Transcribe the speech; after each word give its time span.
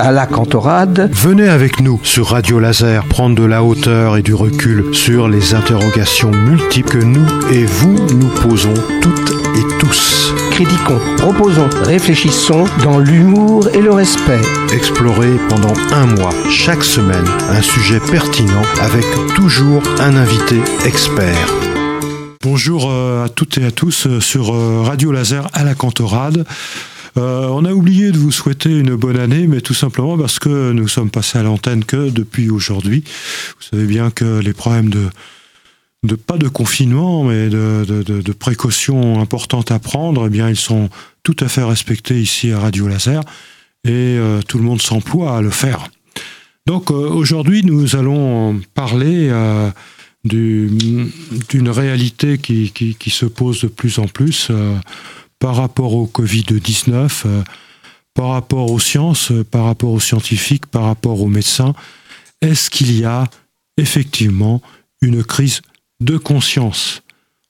à 0.00 0.12
la 0.12 0.26
cantorade. 0.26 1.10
Venez 1.12 1.48
avec 1.48 1.80
nous 1.80 2.00
sur 2.02 2.28
Radio 2.28 2.58
Laser 2.58 3.04
prendre 3.04 3.36
de 3.36 3.44
la 3.44 3.62
hauteur 3.62 4.16
et 4.16 4.22
du 4.22 4.34
recul 4.34 4.94
sur 4.94 5.28
les 5.28 5.54
interrogations 5.54 6.30
multiples 6.30 6.90
que 6.90 6.98
nous 6.98 7.26
et 7.52 7.64
vous 7.66 7.94
nous 8.16 8.28
posons 8.42 8.74
toutes 9.02 9.30
et 9.56 9.78
tous. 9.78 10.32
Critiquons, 10.50 10.98
proposons, 11.18 11.68
réfléchissons 11.84 12.64
dans 12.82 12.98
l'humour 12.98 13.68
et 13.74 13.82
le 13.82 13.92
respect. 13.92 14.40
Explorer 14.72 15.32
pendant 15.48 15.74
un 15.92 16.06
mois, 16.06 16.34
chaque 16.48 16.82
semaine, 16.82 17.26
un 17.50 17.62
sujet 17.62 18.00
pertinent 18.00 18.62
avec 18.80 19.04
toujours 19.34 19.82
un 20.00 20.16
invité 20.16 20.60
expert. 20.86 21.48
Bonjour 22.42 22.90
euh, 22.90 23.26
à 23.26 23.28
toutes 23.28 23.58
et 23.58 23.66
à 23.66 23.70
tous 23.70 24.06
euh, 24.06 24.18
sur 24.18 24.54
euh, 24.54 24.82
Radio 24.82 25.12
Laser 25.12 25.46
à 25.52 25.62
la 25.62 25.74
Cantorade. 25.74 26.46
On 27.16 27.64
a 27.64 27.72
oublié 27.72 28.12
de 28.12 28.18
vous 28.18 28.32
souhaiter 28.32 28.70
une 28.70 28.94
bonne 28.94 29.18
année, 29.18 29.46
mais 29.46 29.60
tout 29.60 29.74
simplement 29.74 30.16
parce 30.16 30.38
que 30.38 30.72
nous 30.72 30.88
sommes 30.88 31.10
passés 31.10 31.38
à 31.38 31.42
l'antenne 31.42 31.84
que 31.84 32.10
depuis 32.10 32.50
aujourd'hui. 32.50 33.04
Vous 33.58 33.66
savez 33.70 33.86
bien 33.86 34.10
que 34.10 34.38
les 34.38 34.52
problèmes 34.52 34.90
de, 34.90 36.14
pas 36.14 36.38
de 36.38 36.48
confinement, 36.48 37.24
mais 37.24 37.48
de, 37.48 38.32
précautions 38.32 39.20
importantes 39.20 39.70
à 39.70 39.78
prendre, 39.78 40.26
eh 40.26 40.30
bien, 40.30 40.48
ils 40.48 40.56
sont 40.56 40.88
tout 41.22 41.36
à 41.40 41.48
fait 41.48 41.64
respectés 41.64 42.20
ici 42.20 42.52
à 42.52 42.60
Radio 42.60 42.88
Laser 42.88 43.22
et 43.84 44.18
tout 44.46 44.58
le 44.58 44.64
monde 44.64 44.82
s'emploie 44.82 45.36
à 45.36 45.42
le 45.42 45.50
faire. 45.50 45.88
Donc 46.66 46.90
aujourd'hui, 46.90 47.62
nous 47.64 47.96
allons 47.96 48.60
parler 48.74 49.30
d'une 50.24 51.68
réalité 51.68 52.38
qui, 52.38 53.10
se 53.10 53.26
pose 53.26 53.62
de 53.62 53.68
plus 53.68 53.98
en 53.98 54.06
plus 54.06 54.48
euh, 54.50 54.76
par 55.40 55.56
rapport 55.56 55.94
au 55.94 56.06
Covid-19, 56.06 57.22
euh, 57.26 57.42
par 58.14 58.28
rapport 58.28 58.70
aux 58.70 58.78
sciences, 58.78 59.32
euh, 59.32 59.42
par 59.42 59.64
rapport 59.64 59.90
aux 59.90 59.98
scientifiques, 59.98 60.66
par 60.66 60.84
rapport 60.84 61.20
aux 61.20 61.28
médecins. 61.28 61.74
Est-ce 62.40 62.70
qu'il 62.70 62.96
y 62.96 63.04
a 63.04 63.24
effectivement 63.76 64.62
une 65.02 65.24
crise 65.24 65.62
de 66.00 66.16
conscience? 66.16 67.02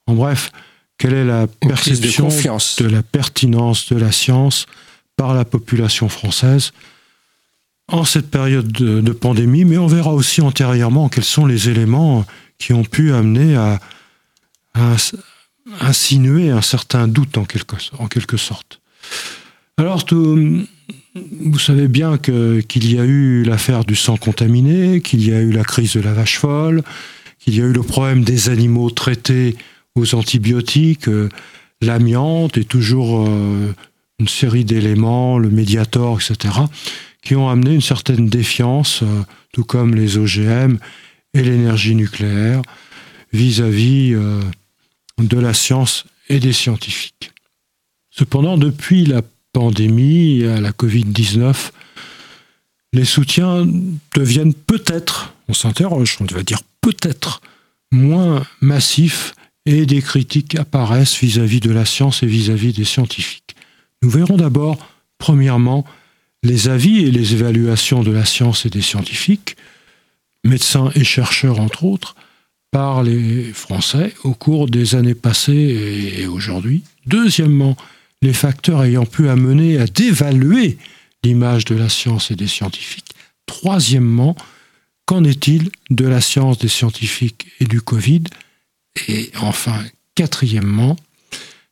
En 0.07 0.15
bref, 0.15 0.51
quelle 0.97 1.13
est 1.13 1.25
la 1.25 1.47
perception 1.47 2.29
de, 2.29 2.87
la 2.87 3.03
pertinence 3.03 3.91
de 3.91 3.97
la 3.97 4.11
science 4.11 4.65
par 5.15 5.33
la 5.33 5.45
population 5.45 6.09
française 6.09 6.71
en 7.87 8.05
cette 8.05 8.31
période 8.31 8.71
de, 8.71 9.01
de, 9.01 9.11
pandémie, 9.11 9.65
mais 9.65 9.77
on 9.77 9.87
verra 9.87 10.13
aussi 10.13 10.41
antérieurement 10.41 11.09
quels 11.09 11.25
sont 11.25 11.45
les 11.45 11.69
éléments 11.69 12.25
qui 12.57 12.71
ont 12.71 12.83
pu 12.83 13.13
amener 13.13 13.55
à, 13.55 13.79
insinuer 15.79 16.49
un 16.49 16.61
certain 16.61 17.07
doute 17.07 17.37
en 17.37 17.45
quelque, 17.45 17.75
en 17.97 18.37
sorte. 18.37 18.81
Alors, 19.77 20.05
vous 21.15 21.59
savez 21.59 21.87
bien 21.87 22.17
qu'il 22.17 22.91
y 22.91 22.99
a 22.99 23.03
eu 23.03 23.43
l'affaire 23.43 23.83
du 23.83 23.95
sang 23.95 24.17
contaminé, 24.17 25.01
qu'il 25.01 25.27
y 25.27 25.33
a 25.33 25.39
eu 25.39 25.51
la 25.51 25.63
crise 25.63 25.93
de 25.93 26.01
la 26.01 26.13
vache 26.13 26.37
folle, 26.37 26.83
qu'il 27.39 27.55
y 27.55 27.61
a 27.61 27.65
eu 27.65 27.73
le 27.73 27.81
problème 27.81 28.23
des 28.23 28.49
animaux 28.49 28.89
traités 28.91 29.55
aux 29.95 30.15
antibiotiques, 30.15 31.07
euh, 31.07 31.29
l'amiante 31.81 32.57
et 32.57 32.63
toujours 32.63 33.27
euh, 33.27 33.73
une 34.19 34.27
série 34.27 34.63
d'éléments, 34.63 35.37
le 35.39 35.49
médiator, 35.49 36.19
etc., 36.21 36.53
qui 37.23 37.35
ont 37.35 37.49
amené 37.49 37.73
une 37.73 37.81
certaine 37.81 38.27
défiance, 38.27 39.01
euh, 39.03 39.23
tout 39.51 39.63
comme 39.63 39.95
les 39.95 40.17
OGM 40.17 40.77
et 41.33 41.43
l'énergie 41.43 41.95
nucléaire 41.95 42.61
vis-à-vis 43.33 44.13
de 45.27 45.39
la 45.39 45.53
science 45.53 46.05
et 46.29 46.39
des 46.39 46.53
scientifiques. 46.53 47.31
Cependant, 48.09 48.57
depuis 48.57 49.05
la 49.05 49.21
pandémie, 49.53 50.43
à 50.45 50.61
la 50.61 50.71
Covid-19, 50.71 51.71
les 52.93 53.05
soutiens 53.05 53.67
deviennent 54.15 54.53
peut-être, 54.53 55.33
on 55.47 55.53
s'interroge, 55.53 56.17
on 56.19 56.25
va 56.25 56.43
dire 56.43 56.61
peut-être, 56.81 57.41
moins 57.91 58.45
massifs 58.59 59.33
et 59.65 59.85
des 59.85 60.01
critiques 60.01 60.55
apparaissent 60.55 61.17
vis-à-vis 61.19 61.59
de 61.59 61.71
la 61.71 61.85
science 61.85 62.23
et 62.23 62.27
vis-à-vis 62.27 62.73
des 62.73 62.85
scientifiques. 62.85 63.55
Nous 64.01 64.09
verrons 64.09 64.37
d'abord, 64.37 64.77
premièrement, 65.17 65.85
les 66.43 66.67
avis 66.67 67.05
et 67.05 67.11
les 67.11 67.33
évaluations 67.33 68.03
de 68.03 68.11
la 68.11 68.25
science 68.25 68.65
et 68.65 68.69
des 68.69 68.81
scientifiques, 68.81 69.55
médecins 70.43 70.91
et 70.95 71.03
chercheurs 71.03 71.59
entre 71.59 71.85
autres, 71.85 72.15
par 72.71 73.03
les 73.03 73.51
Français 73.53 74.13
au 74.23 74.33
cours 74.33 74.67
des 74.67 74.95
années 74.95 75.15
passées 75.15 76.15
et 76.17 76.25
aujourd'hui. 76.25 76.83
Deuxièmement, 77.05 77.75
les 78.21 78.33
facteurs 78.33 78.83
ayant 78.83 79.05
pu 79.05 79.29
amener 79.29 79.77
à 79.77 79.85
dévaluer 79.85 80.77
l'image 81.23 81.65
de 81.65 81.75
la 81.75 81.89
science 81.89 82.31
et 82.31 82.35
des 82.35 82.47
scientifiques. 82.47 83.13
Troisièmement, 83.45 84.35
qu'en 85.05 85.23
est-il 85.23 85.69
de 85.89 86.07
la 86.07 86.21
science 86.21 86.57
des 86.57 86.69
scientifiques 86.69 87.47
et 87.59 87.65
du 87.65 87.81
Covid? 87.81 88.23
Et 89.07 89.31
enfin, 89.41 89.83
quatrièmement, 90.15 90.95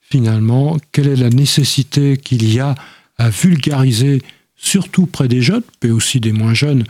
finalement, 0.02 0.78
quelle 0.92 1.08
est 1.08 1.16
la 1.16 1.30
nécessité 1.30 2.18
qu'il 2.18 2.52
y 2.52 2.60
a 2.60 2.76
à 3.18 3.30
vulgariser, 3.30 4.22
surtout 4.56 5.06
près 5.06 5.28
des 5.28 5.42
jeunes, 5.42 5.64
mais 5.84 5.92
aussi 5.92 6.20
des 6.20 6.32
moins 6.32 6.54
jeunes, 6.54 6.84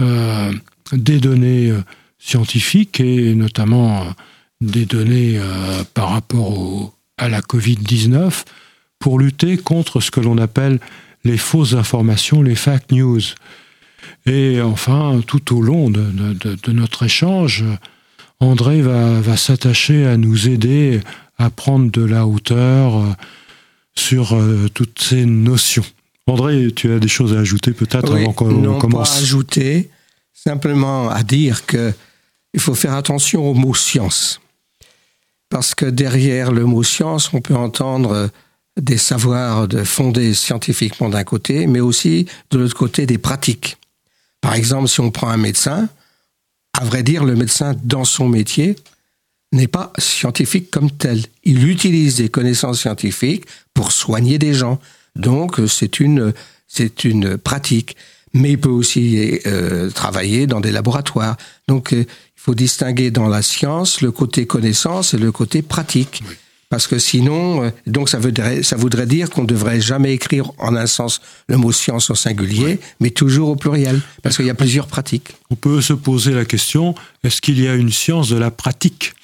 euh, 0.00 0.52
des 0.92 1.20
données 1.20 1.70
euh, 1.70 1.82
scientifiques 2.26 2.98
et 2.98 3.34
notamment 3.34 4.02
euh, 4.02 4.04
des 4.60 4.84
données 4.84 5.38
euh, 5.38 5.84
par 5.94 6.10
rapport 6.10 6.92
à 7.18 7.28
la 7.28 7.40
Covid-19 7.40 8.44
pour 8.98 9.18
lutter 9.18 9.56
contre 9.56 10.00
ce 10.00 10.10
que 10.10 10.20
l'on 10.20 10.38
appelle 10.38 10.80
les 11.24 11.38
fausses 11.38 11.74
informations, 11.74 12.42
les 12.42 12.54
fake 12.54 12.90
news. 12.92 13.20
Et 14.26 14.60
enfin, 14.60 15.20
tout 15.26 15.56
au 15.56 15.60
long 15.60 15.90
de, 15.90 16.72
notre 16.72 17.04
échange, 17.04 17.64
André 18.40 18.80
va, 18.82 19.20
va 19.20 19.36
s'attacher 19.36 20.06
à 20.06 20.16
nous 20.16 20.48
aider 20.48 21.00
à 21.38 21.50
prendre 21.50 21.90
de 21.90 22.04
la 22.04 22.26
hauteur 22.26 23.16
sur 23.94 24.36
toutes 24.74 25.00
ces 25.00 25.26
notions. 25.26 25.84
André, 26.26 26.70
tu 26.74 26.92
as 26.92 26.98
des 26.98 27.08
choses 27.08 27.34
à 27.34 27.40
ajouter 27.40 27.72
peut-être 27.72 28.14
avant 28.14 28.32
qu'on 28.32 28.78
commence 28.78 29.10
Pas 29.10 29.22
ajouter, 29.22 29.90
simplement 30.32 31.08
à 31.08 31.22
dire 31.22 31.66
que 31.66 31.92
il 32.56 32.60
faut 32.60 32.74
faire 32.74 32.94
attention 32.94 33.48
au 33.48 33.54
mot 33.54 33.74
science. 33.74 34.40
Parce 35.50 35.74
que 35.76 35.86
derrière 35.86 36.50
le 36.50 36.64
mot 36.64 36.82
science, 36.82 37.32
on 37.32 37.40
peut 37.40 37.54
entendre 37.54 38.30
des 38.80 38.98
savoirs 38.98 39.68
fondés 39.84 40.34
scientifiquement 40.34 41.08
d'un 41.08 41.22
côté, 41.22 41.66
mais 41.66 41.80
aussi 41.80 42.26
de 42.50 42.58
l'autre 42.58 42.74
côté 42.74 43.06
des 43.06 43.18
pratiques. 43.18 43.76
Par 44.40 44.54
exemple, 44.54 44.88
si 44.88 45.00
on 45.00 45.10
prend 45.10 45.28
un 45.28 45.36
médecin, 45.36 45.88
à 46.72 46.84
vrai 46.84 47.02
dire, 47.02 47.24
le 47.24 47.36
médecin 47.36 47.74
dans 47.84 48.04
son 48.04 48.28
métier 48.28 48.76
n'est 49.52 49.68
pas 49.68 49.92
scientifique 49.98 50.70
comme 50.70 50.90
tel. 50.90 51.22
Il 51.44 51.68
utilise 51.68 52.16
des 52.16 52.28
connaissances 52.28 52.80
scientifiques 52.80 53.44
pour 53.74 53.92
soigner 53.92 54.38
des 54.38 54.54
gens. 54.54 54.80
Donc, 55.14 55.60
c'est 55.68 56.00
une 56.00 56.32
pratique 57.38 57.96
mais 58.36 58.52
il 58.52 58.58
peut 58.58 58.68
aussi 58.68 59.40
euh, 59.46 59.90
travailler 59.90 60.46
dans 60.46 60.60
des 60.60 60.70
laboratoires. 60.70 61.36
Donc, 61.68 61.92
euh, 61.92 62.04
il 62.06 62.40
faut 62.40 62.54
distinguer 62.54 63.10
dans 63.10 63.28
la 63.28 63.42
science 63.42 64.00
le 64.02 64.12
côté 64.12 64.46
connaissance 64.46 65.14
et 65.14 65.18
le 65.18 65.32
côté 65.32 65.62
pratique. 65.62 66.22
Parce 66.68 66.86
que 66.86 66.98
sinon, 66.98 67.64
euh, 67.64 67.70
donc 67.86 68.08
ça 68.08 68.18
voudrait, 68.18 68.62
ça 68.62 68.76
voudrait 68.76 69.06
dire 69.06 69.30
qu'on 69.30 69.42
ne 69.42 69.46
devrait 69.46 69.80
jamais 69.80 70.12
écrire 70.12 70.50
en 70.58 70.76
un 70.76 70.86
sens 70.86 71.20
le 71.48 71.56
mot 71.56 71.72
science 71.72 72.10
au 72.10 72.14
singulier, 72.14 72.78
mais 73.00 73.10
toujours 73.10 73.50
au 73.50 73.56
pluriel, 73.56 74.00
parce 74.22 74.36
qu'il 74.36 74.46
y 74.46 74.50
a 74.50 74.54
plusieurs 74.54 74.86
pratiques. 74.86 75.36
On 75.50 75.54
peut 75.54 75.80
se 75.80 75.92
poser 75.92 76.32
la 76.32 76.44
question, 76.44 76.94
est-ce 77.24 77.40
qu'il 77.40 77.60
y 77.60 77.68
a 77.68 77.74
une 77.74 77.92
science 77.92 78.28
de 78.28 78.36
la 78.36 78.50
pratique? 78.50 79.14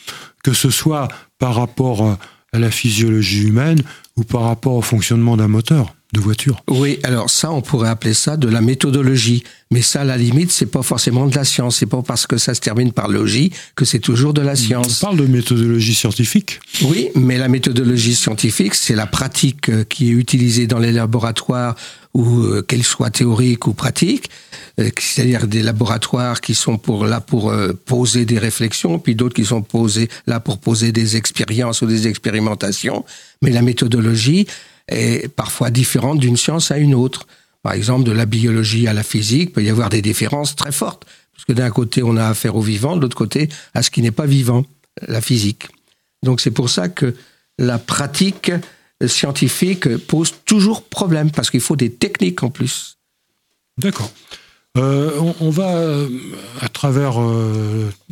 Que 0.42 0.52
ce 0.52 0.70
soit 0.70 1.08
par 1.38 1.54
rapport 1.56 2.16
à 2.52 2.58
la 2.58 2.70
physiologie 2.70 3.42
humaine 3.42 3.82
ou 4.16 4.24
par 4.24 4.42
rapport 4.42 4.74
au 4.74 4.82
fonctionnement 4.82 5.36
d'un 5.36 5.48
moteur 5.48 5.94
de 6.12 6.20
voiture. 6.20 6.62
Oui, 6.68 6.98
alors 7.04 7.30
ça, 7.30 7.50
on 7.50 7.62
pourrait 7.62 7.88
appeler 7.88 8.12
ça 8.12 8.36
de 8.36 8.48
la 8.48 8.60
méthodologie. 8.60 9.44
Mais 9.70 9.80
ça, 9.80 10.02
à 10.02 10.04
la 10.04 10.18
limite, 10.18 10.52
c'est 10.52 10.66
pas 10.66 10.82
forcément 10.82 11.26
de 11.26 11.34
la 11.34 11.44
science. 11.44 11.78
C'est 11.78 11.86
pas 11.86 12.02
parce 12.02 12.26
que 12.26 12.36
ça 12.36 12.52
se 12.52 12.60
termine 12.60 12.92
par 12.92 13.08
logie 13.08 13.50
que 13.74 13.86
c'est 13.86 13.98
toujours 13.98 14.34
de 14.34 14.42
la 14.42 14.54
science. 14.54 15.02
On 15.02 15.06
parle 15.06 15.18
de 15.18 15.26
méthodologie 15.26 15.94
scientifique. 15.94 16.60
Oui, 16.82 17.08
mais 17.14 17.38
la 17.38 17.48
méthodologie 17.48 18.14
scientifique, 18.14 18.74
c'est 18.74 18.94
la 18.94 19.06
pratique 19.06 19.70
euh, 19.70 19.84
qui 19.84 20.10
est 20.10 20.12
utilisée 20.12 20.66
dans 20.66 20.78
les 20.78 20.92
laboratoires 20.92 21.74
ou 22.12 22.42
euh, 22.42 22.60
qu'elle 22.60 22.82
soit 22.82 23.08
théorique 23.08 23.66
ou 23.66 23.72
pratique, 23.72 24.28
euh, 24.78 24.90
c'est-à-dire 24.98 25.46
des 25.46 25.62
laboratoires 25.62 26.42
qui 26.42 26.54
sont 26.54 26.76
pour 26.76 27.06
là 27.06 27.22
pour 27.22 27.50
poser 27.86 28.26
des 28.26 28.38
réflexions, 28.38 28.98
puis 28.98 29.14
d'autres 29.14 29.34
qui 29.34 29.46
sont 29.46 29.62
posés 29.62 30.10
là 30.26 30.40
pour 30.40 30.58
poser 30.58 30.92
des 30.92 31.16
expériences 31.16 31.80
ou 31.80 31.86
des 31.86 32.06
expérimentations. 32.06 33.06
Mais 33.40 33.50
la 33.50 33.62
méthodologie, 33.62 34.46
est 34.92 35.28
parfois 35.28 35.70
différente 35.70 36.18
d'une 36.18 36.36
science 36.36 36.70
à 36.70 36.78
une 36.78 36.94
autre. 36.94 37.26
Par 37.62 37.72
exemple, 37.72 38.04
de 38.04 38.12
la 38.12 38.26
biologie 38.26 38.88
à 38.88 38.92
la 38.92 39.02
physique, 39.02 39.50
il 39.50 39.52
peut 39.52 39.62
y 39.62 39.70
avoir 39.70 39.88
des 39.88 40.02
différences 40.02 40.56
très 40.56 40.72
fortes. 40.72 41.04
Parce 41.32 41.44
que 41.44 41.52
d'un 41.52 41.70
côté, 41.70 42.02
on 42.02 42.16
a 42.16 42.26
affaire 42.26 42.56
au 42.56 42.60
vivant, 42.60 42.96
de 42.96 43.02
l'autre 43.02 43.16
côté, 43.16 43.48
à 43.74 43.82
ce 43.82 43.90
qui 43.90 44.02
n'est 44.02 44.10
pas 44.10 44.26
vivant, 44.26 44.64
la 45.06 45.20
physique. 45.20 45.68
Donc 46.22 46.40
c'est 46.40 46.50
pour 46.50 46.70
ça 46.70 46.88
que 46.88 47.14
la 47.58 47.78
pratique 47.78 48.52
scientifique 49.06 49.96
pose 49.96 50.34
toujours 50.44 50.82
problème, 50.82 51.30
parce 51.30 51.50
qu'il 51.50 51.60
faut 51.60 51.76
des 51.76 51.90
techniques 51.90 52.42
en 52.42 52.50
plus. 52.50 52.96
D'accord. 53.78 54.12
Euh, 54.78 55.32
on, 55.40 55.50
va, 55.50 56.06
à 56.60 56.68
travers 56.68 57.14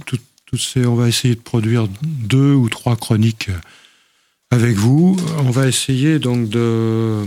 toutes 0.06 0.20
ces. 0.58 0.84
On 0.86 0.94
va 0.94 1.08
essayer 1.08 1.34
de 1.34 1.40
produire 1.40 1.88
deux 2.02 2.52
ou 2.54 2.68
trois 2.68 2.96
chroniques 2.96 3.50
avec 4.50 4.76
vous. 4.76 5.16
On 5.38 5.50
va 5.50 5.66
essayer 5.68 6.18
donc 6.18 6.48
de, 6.48 7.24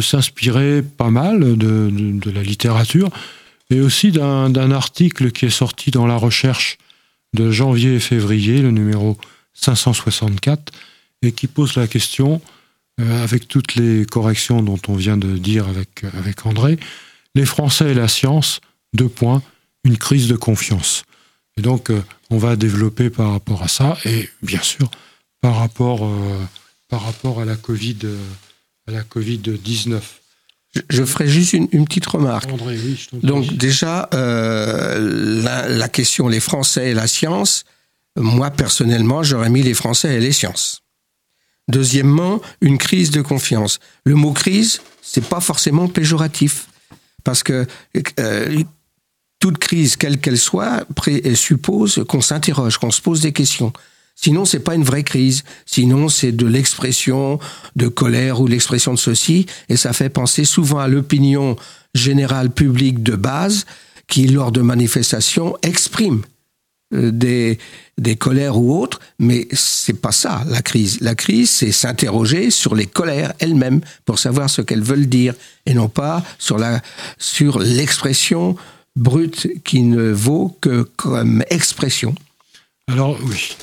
s'inspirer 0.00 0.82
pas 0.82 1.10
mal 1.10 1.56
de, 1.56 2.30
la 2.30 2.42
littérature 2.42 3.10
et 3.70 3.80
aussi 3.80 4.12
d'un 4.12 4.70
article 4.70 5.32
qui 5.32 5.46
est 5.46 5.50
sorti 5.50 5.90
dans 5.90 6.06
la 6.06 6.16
recherche 6.16 6.78
de 7.34 7.50
janvier 7.50 7.96
et 7.96 8.00
février, 8.00 8.62
le 8.62 8.70
numéro 8.70 9.18
564, 9.54 10.72
et 11.22 11.32
qui 11.32 11.46
pose 11.46 11.76
la 11.76 11.86
question, 11.86 12.40
euh, 13.00 13.22
avec 13.22 13.48
toutes 13.48 13.74
les 13.74 14.06
corrections 14.06 14.62
dont 14.62 14.78
on 14.88 14.94
vient 14.94 15.16
de 15.16 15.36
dire 15.36 15.68
avec, 15.68 16.04
avec 16.16 16.46
André, 16.46 16.78
les 17.34 17.44
Français 17.44 17.90
et 17.90 17.94
la 17.94 18.08
science, 18.08 18.60
deux 18.94 19.08
points, 19.08 19.42
une 19.84 19.98
crise 19.98 20.28
de 20.28 20.36
confiance. 20.36 21.04
Et 21.58 21.62
donc, 21.62 21.90
euh, 21.90 22.02
on 22.30 22.38
va 22.38 22.56
développer 22.56 23.10
par 23.10 23.32
rapport 23.32 23.62
à 23.62 23.68
ça, 23.68 23.98
et 24.04 24.28
bien 24.42 24.62
sûr, 24.62 24.90
par 25.40 25.56
rapport, 25.56 26.04
euh, 26.04 26.44
par 26.88 27.02
rapport 27.02 27.40
à 27.40 27.44
la 27.44 27.56
Covid, 27.56 27.98
euh, 28.04 28.18
à 28.86 28.92
la 28.92 29.02
Covid 29.02 29.38
19. 29.38 30.20
Je, 30.90 31.04
ferai 31.04 31.26
juste 31.26 31.54
une, 31.54 31.86
petite 31.86 32.06
remarque. 32.06 32.50
André, 32.50 32.78
oui, 32.78 32.96
je 32.96 33.16
Donc 33.26 33.52
déjà, 33.54 34.08
euh, 34.14 35.42
la, 35.42 35.68
la, 35.68 35.88
question 35.88 36.28
les 36.28 36.40
Français 36.40 36.90
et 36.90 36.94
la 36.94 37.06
science, 37.06 37.64
moi 38.16 38.50
personnellement, 38.50 39.22
j'aurais 39.22 39.50
mis 39.50 39.62
les 39.62 39.74
Français 39.74 40.14
et 40.16 40.20
les 40.20 40.32
sciences. 40.32 40.82
Deuxièmement, 41.68 42.40
une 42.60 42.78
crise 42.78 43.10
de 43.10 43.22
confiance. 43.22 43.78
Le 44.04 44.14
mot 44.14 44.32
crise, 44.32 44.80
c'est 45.02 45.24
pas 45.24 45.40
forcément 45.40 45.88
péjoratif, 45.88 46.68
parce 47.24 47.42
que 47.42 47.66
euh, 48.18 48.62
toute 49.38 49.58
crise, 49.58 49.96
quelle 49.96 50.18
qu'elle 50.18 50.38
soit, 50.38 50.86
suppose 51.34 52.04
qu'on 52.08 52.20
s'interroge, 52.20 52.78
qu'on 52.78 52.90
se 52.90 53.02
pose 53.02 53.20
des 53.20 53.32
questions. 53.32 53.72
Sinon, 54.20 54.44
c'est 54.44 54.58
pas 54.58 54.74
une 54.74 54.82
vraie 54.82 55.04
crise. 55.04 55.44
Sinon, 55.64 56.08
c'est 56.08 56.32
de 56.32 56.46
l'expression 56.46 57.38
de 57.76 57.86
colère 57.86 58.40
ou 58.40 58.48
l'expression 58.48 58.92
de 58.92 58.98
ceci, 58.98 59.46
et 59.68 59.76
ça 59.76 59.92
fait 59.92 60.08
penser 60.08 60.44
souvent 60.44 60.80
à 60.80 60.88
l'opinion 60.88 61.54
générale 61.94 62.50
publique 62.50 63.04
de 63.04 63.14
base 63.14 63.64
qui, 64.08 64.26
lors 64.26 64.50
de 64.50 64.60
manifestations, 64.60 65.56
exprime 65.62 66.22
euh, 66.94 67.12
des, 67.12 67.58
des 67.96 68.16
colères 68.16 68.56
ou 68.56 68.76
autres, 68.76 68.98
mais 69.20 69.46
c'est 69.52 70.00
pas 70.00 70.10
ça 70.10 70.42
la 70.48 70.62
crise. 70.62 71.00
La 71.00 71.14
crise, 71.14 71.50
c'est 71.50 71.70
s'interroger 71.70 72.50
sur 72.50 72.74
les 72.74 72.86
colères 72.86 73.34
elles-mêmes 73.38 73.82
pour 74.04 74.18
savoir 74.18 74.50
ce 74.50 74.62
qu'elles 74.62 74.82
veulent 74.82 75.06
dire 75.06 75.34
et 75.64 75.74
non 75.74 75.88
pas 75.88 76.24
sur 76.40 76.58
la 76.58 76.80
sur 77.18 77.60
l'expression 77.60 78.56
brute 78.96 79.62
qui 79.62 79.82
ne 79.82 80.10
vaut 80.10 80.56
que 80.60 80.82
comme 80.96 81.44
expression. 81.50 82.16
Alors 82.88 83.16
oui, 83.22 83.54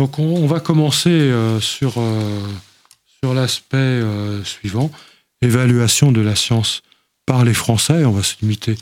donc 0.00 0.18
on, 0.18 0.46
va 0.46 0.60
commencer 0.60 1.10
euh, 1.10 1.60
sur, 1.60 1.98
euh, 1.98 2.40
sur 3.22 3.34
l'aspect 3.34 3.76
euh, 3.76 4.42
suivant, 4.44 4.90
évaluation 5.42 6.10
de 6.10 6.22
la 6.22 6.34
science 6.34 6.80
par 7.26 7.44
les 7.44 7.52
Français, 7.52 8.06
on 8.06 8.12
va 8.12 8.22
se 8.22 8.36
limiter 8.40 8.76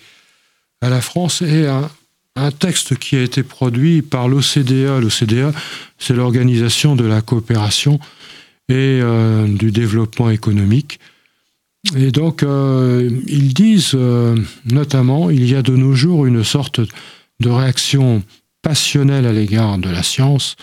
à 0.81 0.89
la 0.89 1.01
France, 1.01 1.43
et 1.43 1.67
un, 1.67 1.91
un 2.37 2.53
texte 2.53 2.97
qui 2.99 3.17
a 3.17 3.23
été 3.25 3.43
produit 3.43 4.01
par 4.01 4.29
l'OCDE. 4.29 5.01
L'OCDE, 5.01 5.53
c'est 5.99 6.15
l'organisation 6.15 6.95
de 6.95 7.05
la 7.05 7.21
coopération 7.21 7.99
et 8.69 9.01
du 9.49 9.73
développement 9.73 10.31
économique. 10.31 11.01
Et 11.97 12.13
donc, 12.13 12.45
ils 13.27 13.55
disent 13.55 13.97
notamment, 14.67 15.31
il 15.31 15.49
y 15.51 15.57
a 15.57 15.63
de 15.63 15.75
nos 15.75 15.95
jours 15.95 16.27
une 16.27 16.45
sorte 16.45 16.81
de 17.41 17.51
réaction 17.51 18.23
passionnelle 18.63 19.27
à 19.27 19.33
l'égard 19.33 19.79
de 19.79 19.91
la 19.91 20.05
science, 20.05 20.57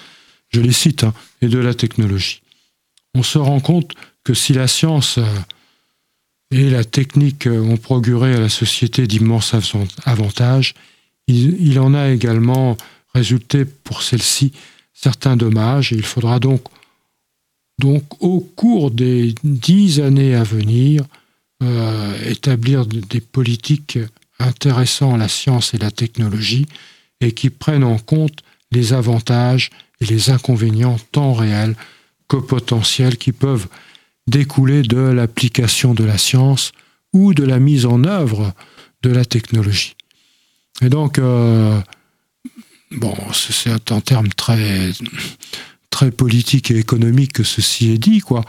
je 0.55 0.61
les 0.61 0.71
cite, 0.71 1.03
hein, 1.03 1.13
et 1.41 1.47
de 1.47 1.59
la 1.59 1.73
technologie. 1.73 2.41
On 3.13 3.23
se 3.23 3.37
rend 3.37 3.59
compte 3.59 3.93
que 4.23 4.33
si 4.33 4.53
la 4.53 4.67
science 4.67 5.17
euh, 5.17 5.25
et 6.51 6.69
la 6.69 6.85
technique 6.85 7.47
euh, 7.47 7.59
ont 7.59 7.77
procuré 7.77 8.33
à 8.33 8.39
la 8.39 8.49
société 8.49 9.05
d'immenses 9.05 9.53
avantages, 10.05 10.73
il, 11.27 11.79
en 11.79 11.93
a 11.93 12.09
également 12.09 12.77
résulté 13.13 13.65
pour 13.65 14.03
celle-ci 14.03 14.51
certains 14.93 15.35
dommages, 15.35 15.91
il 15.91 16.03
faudra 16.03 16.39
donc, 16.39 16.61
donc 17.79 18.03
au 18.21 18.39
cours 18.39 18.91
des 18.91 19.33
dix 19.43 19.99
années 19.99 20.35
à 20.35 20.43
venir 20.43 21.03
euh, 21.63 22.29
établir 22.29 22.85
des 22.85 23.21
politiques 23.21 23.97
intéressant 24.39 25.17
la 25.17 25.27
science 25.27 25.73
et 25.73 25.79
la 25.79 25.91
technologie 25.91 26.67
et 27.21 27.31
qui 27.31 27.49
prennent 27.49 27.83
en 27.83 27.97
compte 27.97 28.39
les 28.71 28.93
avantages 28.93 29.71
et 30.01 30.05
les 30.05 30.29
inconvénients 30.29 30.97
tant 31.11 31.33
réels 31.33 31.75
que 32.27 32.37
potentiels 32.37 33.17
qui 33.17 33.31
peuvent 33.31 33.67
découler 34.27 34.81
de 34.81 34.97
l'application 34.97 35.93
de 35.93 36.03
la 36.03 36.17
science 36.17 36.71
ou 37.13 37.33
de 37.33 37.43
la 37.43 37.59
mise 37.59 37.85
en 37.85 38.03
œuvre 38.03 38.53
de 39.03 39.09
la 39.09 39.23
technologie. 39.23 39.95
Et 40.81 40.89
donc, 40.89 41.19
euh, 41.19 41.79
bon, 42.91 43.15
c'est 43.31 43.91
un 43.91 44.01
terme 44.01 44.29
très, 44.29 44.91
très 45.89 46.11
politique 46.11 46.71
et 46.71 46.77
économique 46.77 47.33
que 47.33 47.43
ceci 47.43 47.91
est 47.91 47.97
dit, 47.97 48.19
quoi. 48.19 48.43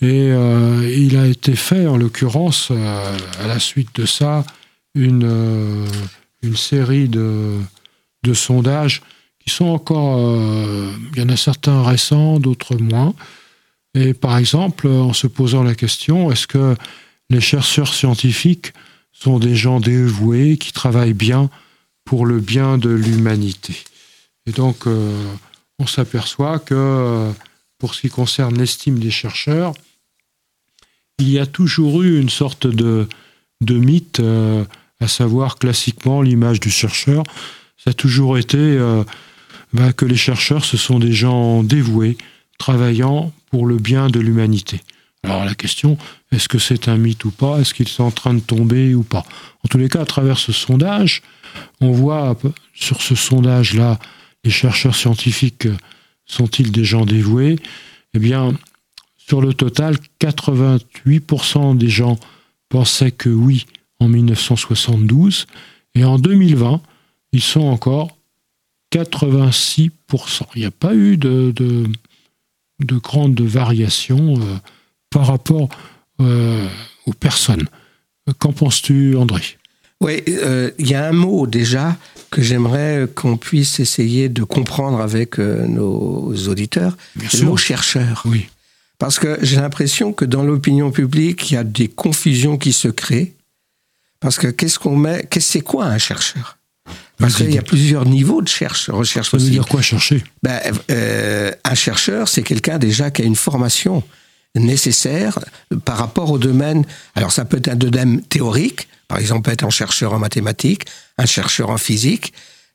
Et 0.00 0.30
euh, 0.30 0.90
il 0.96 1.16
a 1.16 1.26
été 1.26 1.56
fait, 1.56 1.86
en 1.86 1.96
l'occurrence, 1.96 2.68
euh, 2.70 3.18
à 3.40 3.46
la 3.46 3.58
suite 3.58 3.94
de 4.00 4.06
ça, 4.06 4.44
une, 4.94 5.86
une 6.42 6.56
série 6.56 7.08
de, 7.08 7.58
de 8.22 8.32
sondages 8.32 9.02
qui 9.46 9.54
sont 9.54 9.66
encore, 9.66 10.18
euh, 10.18 10.92
il 11.14 11.20
y 11.20 11.24
en 11.24 11.28
a 11.28 11.36
certains 11.36 11.82
récents, 11.82 12.40
d'autres 12.40 12.76
moins. 12.76 13.14
Et 13.94 14.12
par 14.12 14.36
exemple, 14.36 14.88
en 14.88 15.12
se 15.12 15.26
posant 15.26 15.62
la 15.62 15.74
question, 15.74 16.30
est-ce 16.30 16.46
que 16.46 16.76
les 17.30 17.40
chercheurs 17.40 17.94
scientifiques 17.94 18.72
sont 19.12 19.38
des 19.38 19.54
gens 19.54 19.80
dévoués 19.80 20.58
qui 20.58 20.72
travaillent 20.72 21.14
bien 21.14 21.48
pour 22.04 22.26
le 22.26 22.40
bien 22.40 22.76
de 22.76 22.90
l'humanité? 22.90 23.76
Et 24.46 24.52
donc, 24.52 24.86
euh, 24.86 25.24
on 25.78 25.86
s'aperçoit 25.86 26.58
que 26.58 27.32
pour 27.78 27.94
ce 27.94 28.02
qui 28.02 28.08
concerne 28.08 28.58
l'estime 28.58 28.98
des 28.98 29.10
chercheurs, 29.10 29.74
il 31.18 31.30
y 31.30 31.38
a 31.38 31.46
toujours 31.46 32.02
eu 32.02 32.20
une 32.20 32.28
sorte 32.28 32.66
de, 32.66 33.08
de 33.60 33.74
mythe, 33.74 34.20
euh, 34.20 34.64
à 35.00 35.08
savoir 35.08 35.56
classiquement 35.58 36.20
l'image 36.20 36.58
du 36.60 36.70
chercheur. 36.70 37.22
Ça 37.76 37.90
a 37.90 37.94
toujours 37.94 38.38
été 38.38 38.78
que 39.96 40.04
les 40.04 40.16
chercheurs, 40.16 40.64
ce 40.64 40.76
sont 40.76 40.98
des 40.98 41.12
gens 41.12 41.62
dévoués, 41.62 42.16
travaillant 42.58 43.32
pour 43.50 43.66
le 43.66 43.76
bien 43.76 44.08
de 44.08 44.20
l'humanité. 44.20 44.80
Alors 45.22 45.44
la 45.44 45.54
question, 45.54 45.98
est-ce 46.30 46.48
que 46.48 46.58
c'est 46.58 46.88
un 46.88 46.96
mythe 46.96 47.24
ou 47.24 47.30
pas? 47.30 47.58
Est-ce 47.58 47.74
qu'ils 47.74 47.88
sont 47.88 48.04
en 48.04 48.10
train 48.10 48.34
de 48.34 48.40
tomber 48.40 48.94
ou 48.94 49.02
pas? 49.02 49.24
En 49.64 49.68
tous 49.68 49.78
les 49.78 49.88
cas, 49.88 50.02
à 50.02 50.06
travers 50.06 50.38
ce 50.38 50.52
sondage, 50.52 51.22
on 51.80 51.90
voit 51.90 52.36
sur 52.74 53.02
ce 53.02 53.14
sondage-là, 53.14 53.98
les 54.44 54.50
chercheurs 54.50 54.94
scientifiques 54.94 55.68
sont-ils 56.26 56.70
des 56.70 56.84
gens 56.84 57.04
dévoués? 57.04 57.58
Eh 58.14 58.18
bien, 58.18 58.54
sur 59.16 59.40
le 59.40 59.54
total, 59.54 59.96
88% 60.20 61.76
des 61.76 61.88
gens 61.88 62.18
pensaient 62.68 63.10
que 63.10 63.28
oui 63.28 63.66
en 63.98 64.08
1972, 64.08 65.46
et 65.94 66.04
en 66.04 66.18
2020, 66.18 66.80
ils 67.32 67.42
sont 67.42 67.62
encore 67.62 68.15
86%. 68.92 69.90
Il 70.54 70.60
n'y 70.60 70.66
a 70.66 70.70
pas 70.70 70.94
eu 70.94 71.16
de, 71.16 71.52
de, 71.54 71.86
de 72.80 72.96
grandes 72.96 73.40
variations 73.40 74.36
euh, 74.40 74.56
par 75.10 75.26
rapport 75.26 75.68
euh, 76.20 76.66
aux 77.06 77.12
personnes. 77.12 77.68
Qu'en 78.38 78.52
penses-tu, 78.52 79.16
André? 79.16 79.42
Oui, 80.00 80.22
euh, 80.28 80.70
il 80.78 80.88
y 80.88 80.94
a 80.94 81.06
un 81.06 81.12
mot 81.12 81.46
déjà 81.46 81.96
que 82.30 82.42
j'aimerais 82.42 83.08
qu'on 83.14 83.36
puisse 83.36 83.80
essayer 83.80 84.28
de 84.28 84.42
comprendre 84.42 85.00
avec 85.00 85.38
nos 85.38 86.34
auditeurs. 86.48 86.96
le 87.14 87.44
mot 87.44 87.56
chercheur. 87.56 88.22
Oui. 88.26 88.48
Parce 88.98 89.18
que 89.18 89.38
j'ai 89.42 89.56
l'impression 89.56 90.12
que 90.12 90.24
dans 90.24 90.42
l'opinion 90.42 90.90
publique, 90.90 91.50
il 91.50 91.54
y 91.54 91.56
a 91.56 91.64
des 91.64 91.88
confusions 91.88 92.58
qui 92.58 92.72
se 92.72 92.88
créent. 92.88 93.34
Parce 94.20 94.38
que 94.38 94.48
qu'est-ce 94.48 94.78
qu'on 94.78 94.96
met, 94.96 95.26
qu'est-ce 95.30 95.52
c'est 95.52 95.60
quoi 95.60 95.86
un 95.86 95.98
chercheur? 95.98 96.55
Parce 97.18 97.36
qu'il 97.36 97.52
y 97.52 97.58
a 97.58 97.62
plusieurs 97.62 98.04
niveaux 98.06 98.42
de 98.42 98.48
recherche. 98.48 98.90
recherche 98.90 99.30
Ça 99.30 99.36
veut 99.36 99.50
dire 99.50 99.66
quoi 99.66 99.82
chercher? 99.82 100.22
Ben, 100.42 100.60
euh, 100.90 101.50
Un 101.64 101.74
chercheur, 101.74 102.28
c'est 102.28 102.42
quelqu'un 102.42 102.78
déjà 102.78 103.10
qui 103.10 103.22
a 103.22 103.24
une 103.24 103.36
formation 103.36 104.02
nécessaire 104.54 105.38
par 105.84 105.98
rapport 105.98 106.30
au 106.30 106.38
domaine. 106.38 106.84
Alors 107.14 107.32
ça 107.32 107.44
peut 107.44 107.58
être 107.58 107.68
un 107.68 107.76
domaine 107.76 108.22
théorique, 108.22 108.88
par 109.08 109.18
exemple 109.18 109.50
être 109.50 109.64
un 109.64 109.70
chercheur 109.70 110.12
en 110.12 110.18
mathématiques, 110.18 110.86
un 111.18 111.26
chercheur 111.26 111.70
en 111.70 111.78
physique, 111.78 112.32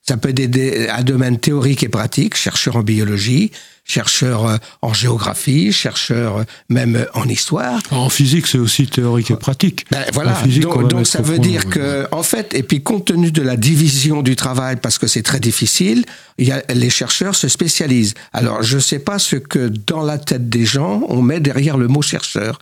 Ça 0.07 0.17
peut 0.17 0.33
être 0.35 0.89
un 0.89 1.03
domaine 1.03 1.37
théorique 1.37 1.83
et 1.83 1.89
pratique, 1.89 2.35
chercheur 2.35 2.75
en 2.75 2.81
biologie, 2.81 3.51
chercheur 3.83 4.47
euh, 4.47 4.57
en 4.81 4.93
géographie, 4.93 5.71
chercheur 5.71 6.37
euh, 6.37 6.43
même 6.69 7.05
en 7.13 7.27
histoire. 7.27 7.79
En 7.91 8.09
physique, 8.09 8.47
c'est 8.47 8.57
aussi 8.57 8.87
théorique 8.87 9.31
et 9.31 9.35
pratique. 9.35 9.85
Ben, 9.91 10.03
voilà. 10.13 10.35
donc, 10.59 11.05
ça 11.05 11.21
veut 11.21 11.39
dire 11.39 11.67
que, 11.67 12.07
en 12.11 12.23
fait, 12.23 12.53
et 12.53 12.63
puis 12.63 12.81
compte 12.81 13.05
tenu 13.05 13.31
de 13.31 13.41
la 13.41 13.57
division 13.57 14.21
du 14.21 14.35
travail, 14.35 14.77
parce 14.81 14.97
que 14.97 15.07
c'est 15.07 15.23
très 15.23 15.39
difficile, 15.39 16.05
il 16.37 16.47
y 16.47 16.51
a, 16.51 16.63
les 16.73 16.89
chercheurs 16.89 17.35
se 17.35 17.47
spécialisent. 17.47 18.13
Alors, 18.33 18.63
je 18.63 18.77
ne 18.77 18.81
sais 18.81 18.99
pas 18.99 19.19
ce 19.19 19.35
que 19.35 19.67
dans 19.67 20.03
la 20.03 20.17
tête 20.17 20.49
des 20.49 20.65
gens 20.65 21.03
on 21.09 21.21
met 21.21 21.39
derrière 21.39 21.77
le 21.77 21.87
mot 21.87 22.01
chercheur, 22.01 22.59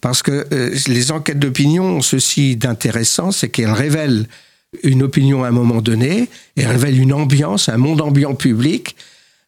parce 0.00 0.22
que 0.22 0.46
euh, 0.52 0.76
les 0.88 1.10
enquêtes 1.10 1.38
d'opinion 1.38 1.84
ont 1.84 2.02
ceci 2.02 2.56
d'intéressant, 2.56 3.32
c'est 3.32 3.48
qu'elles 3.48 3.72
révèlent 3.72 4.26
une 4.82 5.02
opinion 5.02 5.44
à 5.44 5.48
un 5.48 5.52
moment 5.52 5.80
donné, 5.80 6.28
et 6.56 6.66
révèle 6.66 6.98
une 6.98 7.12
ambiance, 7.12 7.68
un 7.68 7.76
monde 7.76 8.00
ambiant 8.00 8.34
public, 8.34 8.96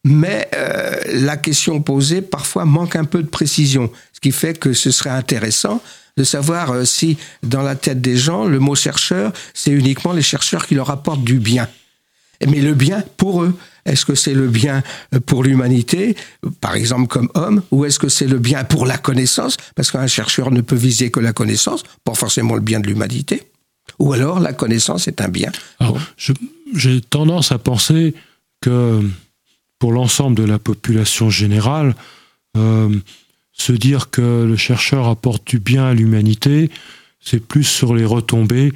mais 0.05 0.49
euh, 0.55 1.01
la 1.13 1.37
question 1.37 1.81
posée 1.83 2.23
parfois 2.23 2.65
manque 2.65 2.97
un 2.97 3.05
peu 3.05 3.23
de 3.23 3.29
précision, 3.29 3.91
ce 4.13 4.21
qui 4.21 4.33
fait 4.33 4.59
que 4.59 4.73
ce 4.73 4.91
serait 4.91 5.11
intéressant 5.11 5.83
de 6.17 6.25
savoir 6.25 6.71
euh, 6.71 6.85
si 6.85 7.17
dans 7.43 7.63
la 7.63 7.75
tête 7.75 8.01
des 8.01 8.17
gens, 8.17 8.45
le 8.45 8.59
mot 8.59 8.75
chercheur, 8.75 9.33
c'est 9.55 9.71
uniquement 9.71 10.13
les 10.13 10.23
chercheurs 10.23 10.67
qui 10.67 10.75
leur 10.75 10.91
apportent 10.91 11.25
du 11.25 11.39
bien. 11.39 11.69
Mais 12.47 12.61
le 12.61 12.75
bien 12.75 13.03
pour 13.17 13.43
eux, 13.43 13.57
est-ce 13.85 14.05
que 14.07 14.15
c'est 14.15 14.35
le 14.35 14.49
bien 14.49 14.83
euh, 15.15 15.21
pour 15.21 15.43
l'humanité, 15.43 16.17
par 16.61 16.75
exemple 16.75 17.09
comme 17.09 17.31
homme, 17.35 17.63
ou 17.71 17.85
est-ce 17.85 17.99
que 17.99 18.09
c'est 18.09 18.27
le 18.27 18.39
bien 18.39 18.65
pour 18.65 18.87
la 18.87 18.99
connaissance? 18.99 19.57
Parce 19.75 19.91
qu'un 19.91 20.07
chercheur 20.07 20.51
ne 20.51 20.61
peut 20.61 20.77
viser 20.77 21.11
que 21.11 21.21
la 21.21 21.33
connaissance, 21.33 21.83
pas 22.05 22.15
forcément 22.15 22.55
le 22.55 22.61
bien 22.61 22.81
de 22.81 22.87
l'humanité. 22.87 23.51
Ou 23.99 24.13
alors 24.13 24.41
la 24.41 24.53
connaissance 24.53 25.09
est 25.09 25.21
un 25.21 25.29
bien. 25.29 25.51
J'ai 26.75 27.01
tendance 27.01 27.53
à 27.53 27.59
penser 27.59 28.15
que 28.61 29.03
pour 29.79 29.93
l'ensemble 29.93 30.37
de 30.37 30.45
la 30.45 30.59
population 30.59 31.31
générale, 31.31 31.95
euh, 32.57 32.95
se 33.53 33.73
dire 33.73 34.11
que 34.11 34.45
le 34.45 34.57
chercheur 34.57 35.09
apporte 35.09 35.47
du 35.47 35.59
bien 35.59 35.87
à 35.87 35.95
l'humanité, 35.95 36.71
c'est 37.21 37.45
plus 37.45 37.65
sur 37.65 37.95
les 37.95 38.05
retombées 38.05 38.73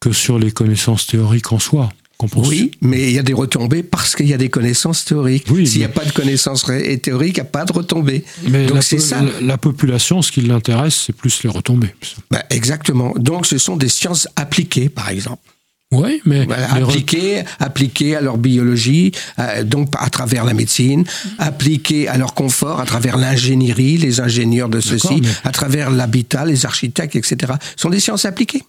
que 0.00 0.12
sur 0.12 0.38
les 0.38 0.52
connaissances 0.52 1.06
théoriques 1.06 1.52
en 1.52 1.58
soi. 1.58 1.90
Oui, 2.34 2.70
mais 2.80 3.08
il 3.08 3.12
y 3.12 3.18
a 3.18 3.22
des 3.22 3.34
retombées 3.34 3.82
parce 3.82 4.16
qu'il 4.16 4.26
y 4.26 4.34
a 4.34 4.38
des 4.38 4.48
connaissances 4.48 5.04
théoriques. 5.04 5.46
S'il 5.48 5.78
n'y 5.78 5.84
a 5.84 5.88
pas 5.88 6.04
de 6.04 6.12
connaissances 6.12 6.64
théoriques, 7.02 7.36
il 7.36 7.40
n'y 7.42 7.46
a 7.46 7.50
pas 7.50 7.64
de 7.64 7.72
retombées. 7.72 8.24
Mais 8.48 8.66
Donc 8.66 8.82
c'est 8.82 8.98
ça. 8.98 9.22
La, 9.42 9.58
population, 9.58 10.22
ce 10.22 10.32
qui 10.32 10.40
l'intéresse, 10.40 11.04
c'est 11.06 11.12
plus 11.12 11.42
les 11.42 11.50
retombées. 11.50 11.94
Ben, 12.30 12.42
exactement. 12.50 13.12
Donc 13.16 13.46
ce 13.46 13.58
sont 13.58 13.76
des 13.76 13.88
sciences 13.88 14.28
appliquées, 14.36 14.88
par 14.88 15.10
exemple. 15.10 15.42
Oui, 15.92 16.20
mais 16.24 16.48
appliquées, 16.50 17.44
appliquées 17.60 18.16
à 18.16 18.20
leur 18.20 18.38
biologie, 18.38 19.12
euh, 19.38 19.62
donc 19.62 19.90
à 19.96 20.10
travers 20.10 20.44
la 20.44 20.52
médecine, 20.52 21.04
appliquées 21.38 22.08
à 22.08 22.18
leur 22.18 22.34
confort, 22.34 22.80
à 22.80 22.84
travers 22.86 23.16
l'ingénierie, 23.16 23.96
les 23.96 24.20
ingénieurs 24.20 24.68
de 24.68 24.80
ceci, 24.80 25.22
à 25.44 25.52
travers 25.52 25.90
l'habitat, 25.90 26.44
les 26.44 26.66
architectes, 26.66 27.14
etc. 27.14 27.52
Ce 27.76 27.82
sont 27.82 27.90
des 27.90 28.00
sciences 28.00 28.24
appliquées. 28.24 28.64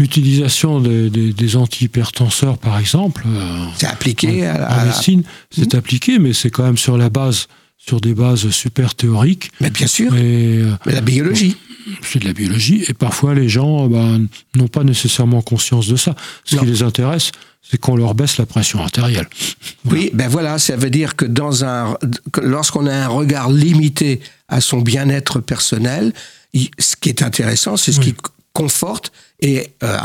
L'utilisation 0.00 0.80
des, 0.80 1.56
antihypertenseurs, 1.56 2.58
par 2.58 2.78
exemple, 2.80 3.24
euh, 3.28 3.64
c'est 3.76 3.86
appliqué 3.86 4.48
en, 4.48 4.54
à, 4.54 4.84
médecine, 4.86 5.22
c'est 5.52 5.72
hmm. 5.72 5.78
appliqué, 5.78 6.18
mais 6.18 6.32
c'est 6.32 6.50
quand 6.50 6.64
même 6.64 6.76
sur 6.76 6.98
la 6.98 7.10
base, 7.10 7.46
sur 7.76 8.00
des 8.00 8.12
bases 8.12 8.50
super 8.50 8.96
théoriques. 8.96 9.52
Mais 9.60 9.70
bien 9.70 9.86
sûr. 9.86 10.12
Euh, 10.12 10.74
mais 10.84 10.94
la 10.94 11.00
biologie. 11.00 11.56
C'est 12.02 12.18
de 12.18 12.24
la 12.24 12.32
biologie, 12.32 12.84
et 12.88 12.94
parfois 12.94 13.34
les 13.34 13.48
gens 13.48 13.86
ben, 13.86 14.26
n'ont 14.56 14.68
pas 14.68 14.82
nécessairement 14.82 15.42
conscience 15.42 15.86
de 15.86 15.96
ça. 15.96 16.16
Ce 16.44 16.56
qui 16.56 16.64
les 16.64 16.82
intéresse, 16.82 17.30
c'est 17.62 17.78
qu'on 17.78 17.96
leur 17.96 18.14
baisse 18.14 18.36
la 18.38 18.46
pression 18.46 18.80
artérielle. 18.80 19.28
Oui, 19.84 20.10
ben 20.12 20.28
voilà, 20.28 20.58
ça 20.58 20.76
veut 20.76 20.90
dire 20.90 21.14
que 21.14 21.24
dans 21.24 21.64
un, 21.64 21.96
lorsqu'on 22.42 22.86
a 22.86 22.94
un 22.94 23.08
regard 23.08 23.50
limité 23.50 24.20
à 24.48 24.60
son 24.60 24.80
bien-être 24.80 25.40
personnel, 25.40 26.12
ce 26.78 26.96
qui 26.96 27.08
est 27.08 27.22
intéressant, 27.22 27.76
c'est 27.76 27.92
ce 27.92 28.00
qui 28.00 28.14
conforte 28.54 29.12
et 29.40 29.74
euh, 29.82 29.98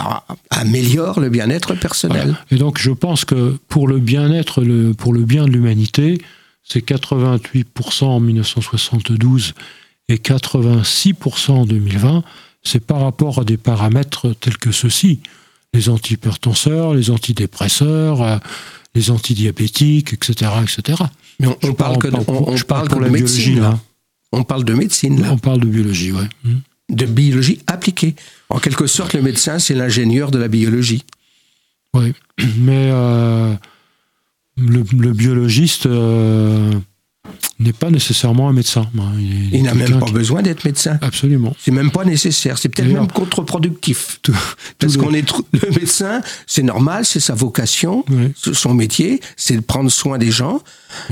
améliore 0.49 1.21
le 1.21 1.29
bien-être 1.29 1.75
personnel. 1.75 2.35
Et 2.51 2.55
donc 2.55 2.79
je 2.79 2.91
pense 2.91 3.23
que 3.23 3.57
pour 3.69 3.87
le 3.87 3.99
bien-être, 3.99 4.61
le, 4.61 4.93
pour 4.93 5.13
le 5.13 5.21
bien 5.21 5.45
de 5.45 5.51
l'humanité, 5.51 6.19
c'est 6.63 6.85
88% 6.85 8.05
en 8.05 8.19
1972 8.19 9.53
et 10.09 10.15
86% 10.15 11.51
en 11.51 11.65
2020, 11.65 12.23
c'est 12.63 12.83
par 12.83 13.01
rapport 13.01 13.39
à 13.39 13.43
des 13.43 13.57
paramètres 13.57 14.33
tels 14.39 14.57
que 14.57 14.71
ceux-ci. 14.71 15.21
Les 15.73 15.87
antihypertenseurs, 15.89 16.95
les 16.95 17.11
antidépresseurs, 17.11 18.23
euh, 18.23 18.37
les 18.95 19.11
antidiabétiques, 19.11 20.13
etc. 20.13 20.51
etc. 20.63 21.03
Mais 21.39 21.47
on, 21.63 21.73
parle 21.73 21.99
que 21.99 22.07
de, 22.07 22.17
on, 22.27 22.57
parle 22.67 22.89
pour 22.89 22.99
la 22.99 23.09
biologie, 23.09 23.55
là. 23.55 23.79
On 24.31 24.43
parle 24.43 24.63
de 24.63 24.73
médecine, 24.73 25.21
là. 25.21 25.31
On 25.31 25.37
parle 25.37 25.59
de 25.59 25.67
biologie, 25.67 26.11
oui. 26.11 26.23
Hmm 26.43 26.57
de 26.89 27.05
biologie 27.05 27.60
appliquée. 27.67 28.15
En 28.50 28.60
quelque 28.60 28.88
sorte, 28.88 29.13
le 29.13 29.22
médecin, 29.22 29.60
c'est 29.60 29.75
l'ingénieur 29.75 30.31
de 30.31 30.39
la 30.39 30.48
biologie. 30.48 31.05
Oui, 31.93 32.13
mais 32.58 32.89
euh, 32.91 33.53
le, 34.58 35.13
biologiste 35.13 35.86
euh, 35.86 36.72
n'est 37.60 37.74
pas 37.74 37.89
nécessairement 37.89 38.50
un 38.50 38.53
médecin. 38.53 38.88
Il, 39.51 39.63
n'a 39.63 39.74
même 39.74 40.00
pas 40.00 40.12
besoin 40.12 40.41
d'être 40.41 40.65
médecin. 40.65 40.98
Absolument. 41.01 41.55
C'est 41.60 41.72
même 41.72 41.91
pas 41.91 42.05
nécessaire. 42.05 42.58
C'est 42.58 42.69
peut-être 42.69 42.91
même 42.91 43.12
contre-productif. 43.12 44.19
Parce 44.79 44.98
qu'on 44.98 45.13
est 45.13 45.29
le 45.53 45.69
médecin, 45.72 46.22
c'est 46.48 46.63
normal, 46.63 47.05
c'est 47.05 47.19
sa 47.19 47.34
vocation, 47.34 48.05
son 48.36 48.74
métier, 48.74 49.19
c'est 49.36 49.55
de 49.55 49.62
prendre 49.62 49.91
soin 49.91 50.17
des 50.17 50.31
gens. 50.31 50.62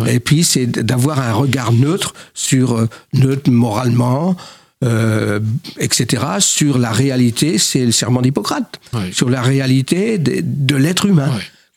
Et 0.08 0.20
puis 0.20 0.44
c'est 0.44 0.66
d'avoir 0.66 1.20
un 1.20 1.34
regard 1.34 1.72
neutre 1.72 2.14
sur 2.34 2.74
euh, 2.74 2.90
neutre 3.14 3.52
moralement, 3.52 4.36
euh, 4.84 5.40
etc., 5.80 6.24
sur 6.40 6.78
la 6.78 6.92
réalité, 6.92 7.58
c'est 7.58 7.86
le 7.86 7.92
serment 7.92 8.22
d'Hippocrate, 8.22 8.80
sur 9.12 9.30
la 9.30 9.42
réalité 9.42 10.18
de, 10.18 10.76
l'être 10.76 11.06
humain, 11.06 11.32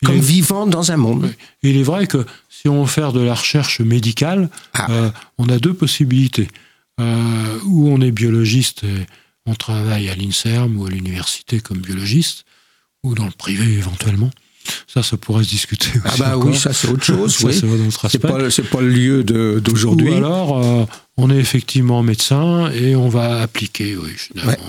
comme 0.05 0.19
vivant 0.19 0.67
dans 0.67 0.91
un 0.91 0.97
monde. 0.97 1.31
Il 1.63 1.77
est 1.77 1.83
vrai 1.83 2.07
que 2.07 2.25
si 2.49 2.69
on 2.69 2.83
veut 2.83 2.89
faire 2.89 3.11
de 3.11 3.21
la 3.21 3.33
recherche 3.33 3.79
médicale, 3.81 4.49
ah. 4.73 4.91
euh, 4.91 5.09
on 5.37 5.49
a 5.49 5.57
deux 5.57 5.73
possibilités. 5.73 6.47
Euh, 6.99 7.59
ou 7.65 7.89
on 7.89 8.01
est 8.01 8.11
biologiste 8.11 8.83
et 8.83 9.07
on 9.47 9.55
travaille 9.55 10.09
à 10.09 10.15
l'INSERM 10.15 10.77
ou 10.77 10.85
à 10.85 10.89
l'université 10.89 11.59
comme 11.59 11.79
biologiste, 11.79 12.45
ou 13.03 13.15
dans 13.15 13.25
le 13.25 13.31
privé 13.31 13.73
éventuellement. 13.73 14.29
Ça, 14.87 15.03
ça 15.03 15.17
pourrait 15.17 15.43
se 15.43 15.49
discuter 15.49 15.89
ah 16.03 16.07
aussi. 16.07 16.21
Ah 16.23 16.29
bah 16.29 16.37
oui, 16.37 16.57
ça 16.57 16.73
c'est 16.73 16.87
autre 16.87 17.03
chose. 17.03 17.37
oui. 17.43 17.53
C'est 17.53 18.19
pas, 18.19 18.29
pas, 18.29 18.81
le 18.81 18.89
lieu 18.89 19.23
d'aujourd'hui. 19.23 20.09
Ou 20.09 20.15
alors, 20.15 20.63
euh, 20.63 20.85
on 21.17 21.29
est 21.29 21.37
effectivement 21.37 22.03
médecin 22.03 22.69
et 22.71 22.95
on 22.95 23.09
va 23.09 23.41
appliquer. 23.41 23.95
Oui, 23.97 24.11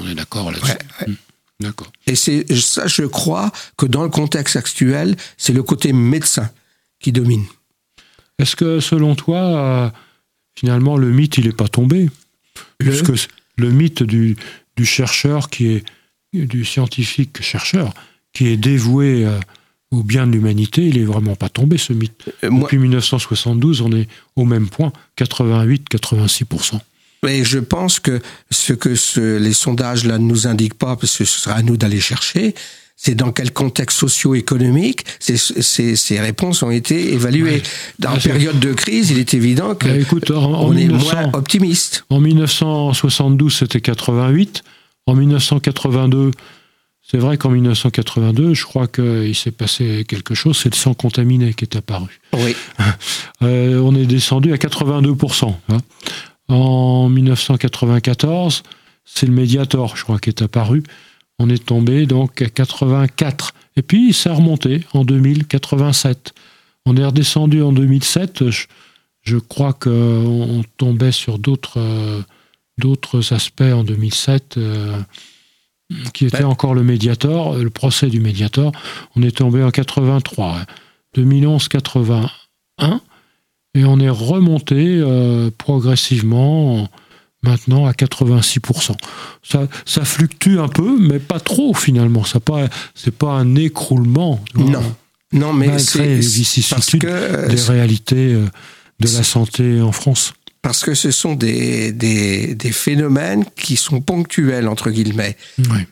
on 0.00 0.08
est 0.08 0.14
d'accord 0.14 0.50
là-dessus. 0.50 0.72
Hmm. 1.06 1.14
D'accord. 1.60 1.92
Et 2.06 2.16
c'est 2.16 2.52
ça, 2.56 2.86
je 2.86 3.04
crois 3.04 3.52
que 3.76 3.86
dans 3.86 4.02
le 4.02 4.08
contexte 4.08 4.56
actuel, 4.56 5.16
c'est 5.36 5.52
le 5.52 5.62
côté 5.62 5.92
médecin 5.92 6.50
qui 6.98 7.12
domine. 7.12 7.44
Est-ce 8.38 8.56
que 8.56 8.80
selon 8.80 9.14
toi, 9.14 9.38
euh, 9.38 9.90
finalement, 10.54 10.96
le 10.96 11.10
mythe, 11.10 11.38
il 11.38 11.46
n'est 11.46 11.52
pas 11.52 11.68
tombé? 11.68 12.10
Le... 12.80 13.02
le 13.56 13.70
mythe 13.70 14.02
du, 14.02 14.36
du, 14.76 14.84
chercheur 14.84 15.50
qui 15.50 15.68
est 15.68 15.84
du 16.32 16.64
scientifique 16.64 17.42
chercheur 17.42 17.92
qui 18.32 18.48
est 18.48 18.56
dévoué 18.56 19.24
euh, 19.24 19.38
au 19.92 20.02
bien 20.02 20.26
de 20.26 20.32
l'humanité, 20.32 20.86
il 20.86 20.98
est 20.98 21.04
vraiment 21.04 21.36
pas 21.36 21.48
tombé 21.48 21.78
ce 21.78 21.92
mythe. 21.92 22.24
Euh, 22.42 22.50
Depuis 22.50 22.78
1972, 22.78 23.82
on 23.82 23.92
est 23.92 24.08
au 24.36 24.44
même 24.44 24.68
point, 24.68 24.92
88-86%. 25.18 26.80
Mais 27.24 27.44
je 27.44 27.60
pense 27.60 28.00
que 28.00 28.20
ce 28.50 28.72
que 28.72 28.94
les 29.38 29.52
sondages 29.52 30.04
là 30.04 30.18
ne 30.18 30.24
nous 30.24 30.48
indiquent 30.48 30.74
pas, 30.74 30.96
parce 30.96 31.16
que 31.18 31.24
ce 31.24 31.38
sera 31.38 31.54
à 31.56 31.62
nous 31.62 31.76
d'aller 31.76 32.00
chercher, 32.00 32.54
c'est 32.96 33.14
dans 33.14 33.32
quel 33.32 33.52
contexte 33.52 33.98
socio-économique 33.98 35.04
ces, 35.18 35.36
ces, 35.36 36.20
réponses 36.20 36.62
ont 36.62 36.70
été 36.70 37.12
évaluées. 37.12 37.62
Dans 37.98 38.14
une 38.14 38.20
période 38.20 38.60
de 38.60 38.72
crise, 38.72 39.10
il 39.10 39.18
est 39.18 39.34
évident 39.34 39.74
que 39.74 39.88
bah, 39.88 40.38
on 40.38 40.76
est 40.76 40.86
moins 40.86 41.30
optimiste. 41.32 42.04
En 42.10 42.20
1972, 42.20 43.56
c'était 43.56 43.80
88. 43.80 44.62
En 45.06 45.14
1982, 45.14 46.30
c'est 47.12 47.18
vrai 47.18 47.36
qu'en 47.36 47.50
1982, 47.50 48.54
je 48.54 48.64
crois 48.64 48.86
qu'il 48.86 49.34
s'est 49.34 49.50
passé 49.50 50.06
quelque 50.08 50.34
chose, 50.34 50.56
c'est 50.56 50.72
le 50.72 50.78
sang 50.78 50.94
contaminé 50.94 51.52
qui 51.52 51.66
est 51.66 51.76
apparu. 51.76 52.20
Oui. 52.32 52.56
Euh, 53.42 53.80
on 53.80 53.92
est 53.96 54.06
descendu 54.06 54.52
à 54.52 54.56
82%. 54.56 55.52
Hein. 55.68 55.78
En 56.46 57.08
1994, 57.08 58.62
c'est 59.04 59.26
le 59.26 59.32
Mediator, 59.32 59.96
je 59.96 60.04
crois, 60.04 60.20
qui 60.20 60.28
est 60.28 60.42
apparu. 60.42 60.84
On 61.40 61.50
est 61.50 61.64
tombé 61.64 62.06
donc 62.06 62.40
à 62.40 62.48
84. 62.48 63.52
Et 63.74 63.82
puis, 63.82 64.12
ça 64.12 64.30
a 64.30 64.34
remonté 64.34 64.82
en 64.94 65.04
2087. 65.04 66.34
On 66.86 66.96
est 66.96 67.04
redescendu 67.04 67.62
en 67.62 67.72
2007. 67.72 68.44
Je, 69.24 69.38
crois 69.38 69.72
qu'on 69.72 70.62
tombait 70.76 71.10
sur 71.10 71.40
d'autres, 71.40 71.80
euh, 71.80 72.22
d'autres 72.78 73.34
aspects 73.34 73.62
en 73.62 73.82
2007. 73.82 74.56
Qui 76.12 76.26
était 76.26 76.44
encore 76.44 76.74
le 76.74 76.82
médiateur, 76.82 77.56
le 77.56 77.70
procès 77.70 78.08
du 78.08 78.20
médiateur. 78.20 78.72
On 79.16 79.22
est 79.22 79.36
tombé 79.36 79.62
en 79.62 79.70
83, 79.70 80.60
2011-81, 81.16 82.28
et 83.74 83.84
on 83.84 83.98
est 84.00 84.10
remonté 84.10 84.98
euh, 84.98 85.50
progressivement 85.56 86.88
maintenant 87.42 87.86
à 87.86 87.92
86%. 87.92 88.92
Ça, 89.42 89.66
ça 89.84 90.04
fluctue 90.04 90.58
un 90.58 90.68
peu, 90.68 90.96
mais 90.98 91.18
pas 91.18 91.40
trop 91.40 91.74
finalement. 91.74 92.24
Ce 92.24 92.38
n'est 92.38 92.68
c'est 92.94 93.14
pas 93.14 93.32
un 93.32 93.54
écroulement. 93.56 94.40
Non. 94.54 94.82
Non, 95.32 95.52
mais 95.54 95.78
c'est 95.78 96.06
les 96.06 96.16
vicissitudes 96.16 97.00
que, 97.00 97.48
des 97.48 97.60
réalités 97.62 98.34
euh, 98.34 98.46
de 99.00 99.08
la 99.08 99.22
santé 99.22 99.80
en 99.80 99.92
France 99.92 100.34
parce 100.62 100.84
que 100.84 100.94
ce 100.94 101.10
sont 101.10 101.34
des, 101.34 101.90
des, 101.90 102.54
des, 102.54 102.70
phénomènes 102.70 103.44
qui 103.56 103.76
sont 103.76 104.00
ponctuels, 104.00 104.68
entre 104.68 104.90
guillemets. 104.90 105.36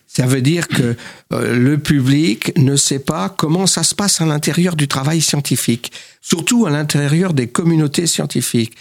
Ça 0.06 0.26
veut 0.26 0.42
dire 0.42 0.68
que 0.68 0.96
euh, 1.32 1.56
le 1.56 1.76
public 1.76 2.56
ne 2.56 2.76
sait 2.76 3.00
pas 3.00 3.28
comment 3.28 3.66
ça 3.66 3.82
se 3.82 3.96
passe 3.96 4.20
à 4.20 4.26
l'intérieur 4.26 4.76
du 4.76 4.86
travail 4.86 5.20
scientifique, 5.20 5.92
surtout 6.20 6.66
à 6.66 6.70
l'intérieur 6.70 7.34
des 7.34 7.48
communautés 7.48 8.06
scientifiques. 8.06 8.74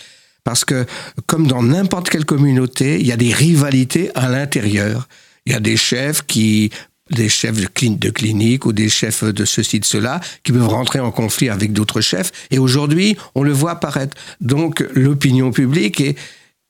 Parce 0.43 0.63
que, 0.63 0.86
comme 1.25 1.48
dans 1.48 1.63
n'importe 1.63 2.10
quelle 2.10 2.25
communauté, 2.25 3.00
il 3.00 3.08
y 3.08 3.12
a 3.12 3.17
des 3.17 3.34
rivalités 3.34 4.12
à 4.15 4.29
l'intérieur. 4.29 5.08
Il 5.46 5.53
y 5.53 5.55
a 5.55 5.60
des 5.60 5.77
chefs 5.77 6.24
qui 6.25 6.69
des 7.12 7.30
chefs 7.30 7.60
de, 7.60 8.10
clinique 8.10 8.66
ou 8.66 8.74
des 8.74 8.89
chefs 8.89 9.24
de 9.24 9.46
ceci, 9.46 9.80
de 9.80 9.86
cela, 9.86 10.20
qui 10.44 10.51
peuvent 10.51 10.68
rentrer 10.68 11.00
en 11.00 11.12
conflit 11.12 11.50
avec 11.50 11.74
d'autres 11.74 12.01
chefs. 12.01 12.32
Et 12.51 12.60
aujourd'hui, 12.60 13.18
on 13.36 13.44
le 13.44 13.51
voit 13.51 13.72
apparaître. 13.72 14.16
Donc, 14.42 14.86
l'opinion 14.94 15.51
publique 15.51 16.01
est, 16.01 16.16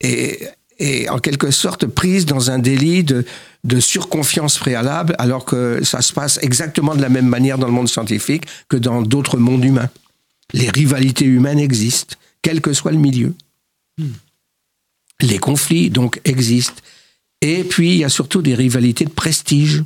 est, 0.02 0.52
est, 0.80 1.10
en 1.10 1.20
quelque 1.20 1.52
sorte 1.52 1.86
prise 1.86 2.26
dans 2.26 2.52
un 2.52 2.60
délit 2.60 3.04
de, 3.04 3.26
de 3.64 3.80
surconfiance 3.80 4.58
préalable, 4.58 5.16
alors 5.20 5.46
que 5.46 5.84
ça 5.84 6.02
se 6.02 6.14
passe 6.14 6.40
exactement 6.42 6.96
de 6.96 7.02
la 7.02 7.10
même 7.10 7.28
manière 7.28 7.58
dans 7.58 7.68
le 7.68 7.74
monde 7.74 7.90
scientifique 7.90 8.46
que 8.70 8.78
dans 8.78 9.02
d'autres 9.02 9.38
mondes 9.38 9.64
humains. 9.64 9.90
Les 10.54 10.70
rivalités 10.70 11.26
humaines 11.26 11.60
existent, 11.60 12.16
quel 12.42 12.62
que 12.62 12.74
soit 12.74 12.92
le 12.92 12.98
milieu. 12.98 13.34
Hmm. 13.98 14.14
Les 15.22 15.38
conflits, 15.38 15.90
donc, 15.90 16.22
existent. 16.24 16.82
Et 17.42 17.64
puis, 17.64 17.92
il 17.92 17.98
y 17.98 18.04
a 18.04 18.10
surtout 18.10 18.42
des 18.42 18.56
rivalités 18.56 19.06
de 19.06 19.10
prestige. 19.10 19.84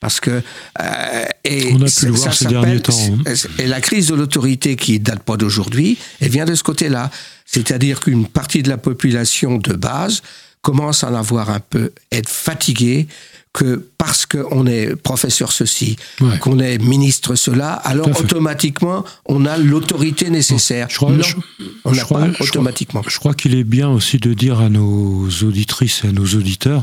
Parce 0.00 0.20
que 0.20 0.30
euh, 0.30 1.24
et 1.44 1.72
on 1.72 1.82
a 1.82 1.90
pu 1.90 2.06
le 2.06 2.12
voir 2.12 2.32
ces 2.32 2.46
derniers 2.46 2.80
temps. 2.80 2.92
Hein. 3.26 3.32
Et 3.58 3.66
la 3.66 3.80
crise 3.80 4.06
de 4.08 4.14
l'autorité 4.14 4.76
qui 4.76 5.00
date 5.00 5.22
pas 5.22 5.36
d'aujourd'hui, 5.36 5.98
elle 6.20 6.30
vient 6.30 6.44
de 6.44 6.54
ce 6.54 6.62
côté-là. 6.62 7.10
C'est-à-dire 7.46 8.00
qu'une 8.00 8.26
partie 8.26 8.62
de 8.62 8.68
la 8.68 8.76
population 8.76 9.56
de 9.56 9.72
base 9.72 10.22
commence 10.62 11.02
à 11.02 11.10
en 11.10 11.14
avoir 11.14 11.50
un 11.50 11.60
peu, 11.60 11.92
être 12.12 12.28
fatiguée 12.28 13.08
que 13.52 13.88
parce 13.96 14.26
qu'on 14.26 14.66
est 14.66 14.94
professeur 14.94 15.50
ceci, 15.50 15.96
qu'on 16.40 16.60
est 16.60 16.78
ministre 16.78 17.34
cela, 17.34 17.72
alors 17.72 18.08
automatiquement 18.20 19.04
on 19.26 19.46
a 19.46 19.56
l'autorité 19.56 20.30
nécessaire. 20.30 20.86
Je 20.90 20.96
crois, 20.96 21.10
non, 21.10 21.22
je, 21.22 21.34
on 21.84 21.92
n'a 21.92 22.04
pas 22.04 22.28
automatiquement. 22.40 23.02
Je 23.08 23.18
crois 23.18 23.34
qu'il 23.34 23.54
est 23.56 23.64
bien 23.64 23.88
aussi 23.88 24.18
de 24.18 24.34
dire 24.34 24.60
à 24.60 24.68
nos 24.68 25.28
auditrices 25.42 26.04
et 26.04 26.08
à 26.08 26.12
nos 26.12 26.26
auditeurs 26.26 26.82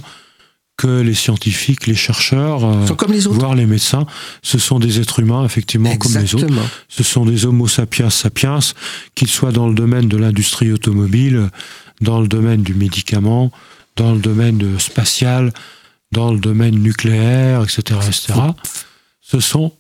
que 0.78 1.02
les 1.02 1.14
scientifiques, 1.14 1.88
les 1.88 1.96
chercheurs, 1.96 2.66
euh, 2.66 2.88
comme 2.96 3.14
les 3.14 3.22
voire 3.22 3.56
les 3.56 3.66
médecins, 3.66 4.06
ce 4.42 4.58
sont 4.58 4.80
des 4.80 5.00
êtres 5.00 5.20
humains, 5.20 5.46
effectivement, 5.46 5.96
comme 5.98 6.18
les 6.18 6.36
autres. 6.36 6.48
Ce 6.90 7.04
sont 7.04 7.26
des 7.26 7.46
homo 7.46 7.68
sapiens 7.68 8.10
sapiens, 8.10 8.60
qu'ils 9.16 9.30
soient 9.30 9.54
dans 9.54 9.68
le 9.68 9.74
domaine 9.74 10.08
de 10.08 10.18
l'industrie 10.18 10.72
automobile, 10.72 11.50
dans 12.02 12.20
le 12.20 12.28
domaine 12.28 12.62
du 12.62 12.74
médicament, 12.74 13.52
dans 13.96 14.12
le 14.12 14.20
domaine 14.20 14.78
spatial, 14.80 15.54
dans 16.12 16.34
le 16.34 16.40
domaine 16.40 16.76
nucléaire, 16.76 17.64
etc., 17.64 18.00
etc. 18.06 18.34
Ce 19.22 19.40
sont 19.40 19.72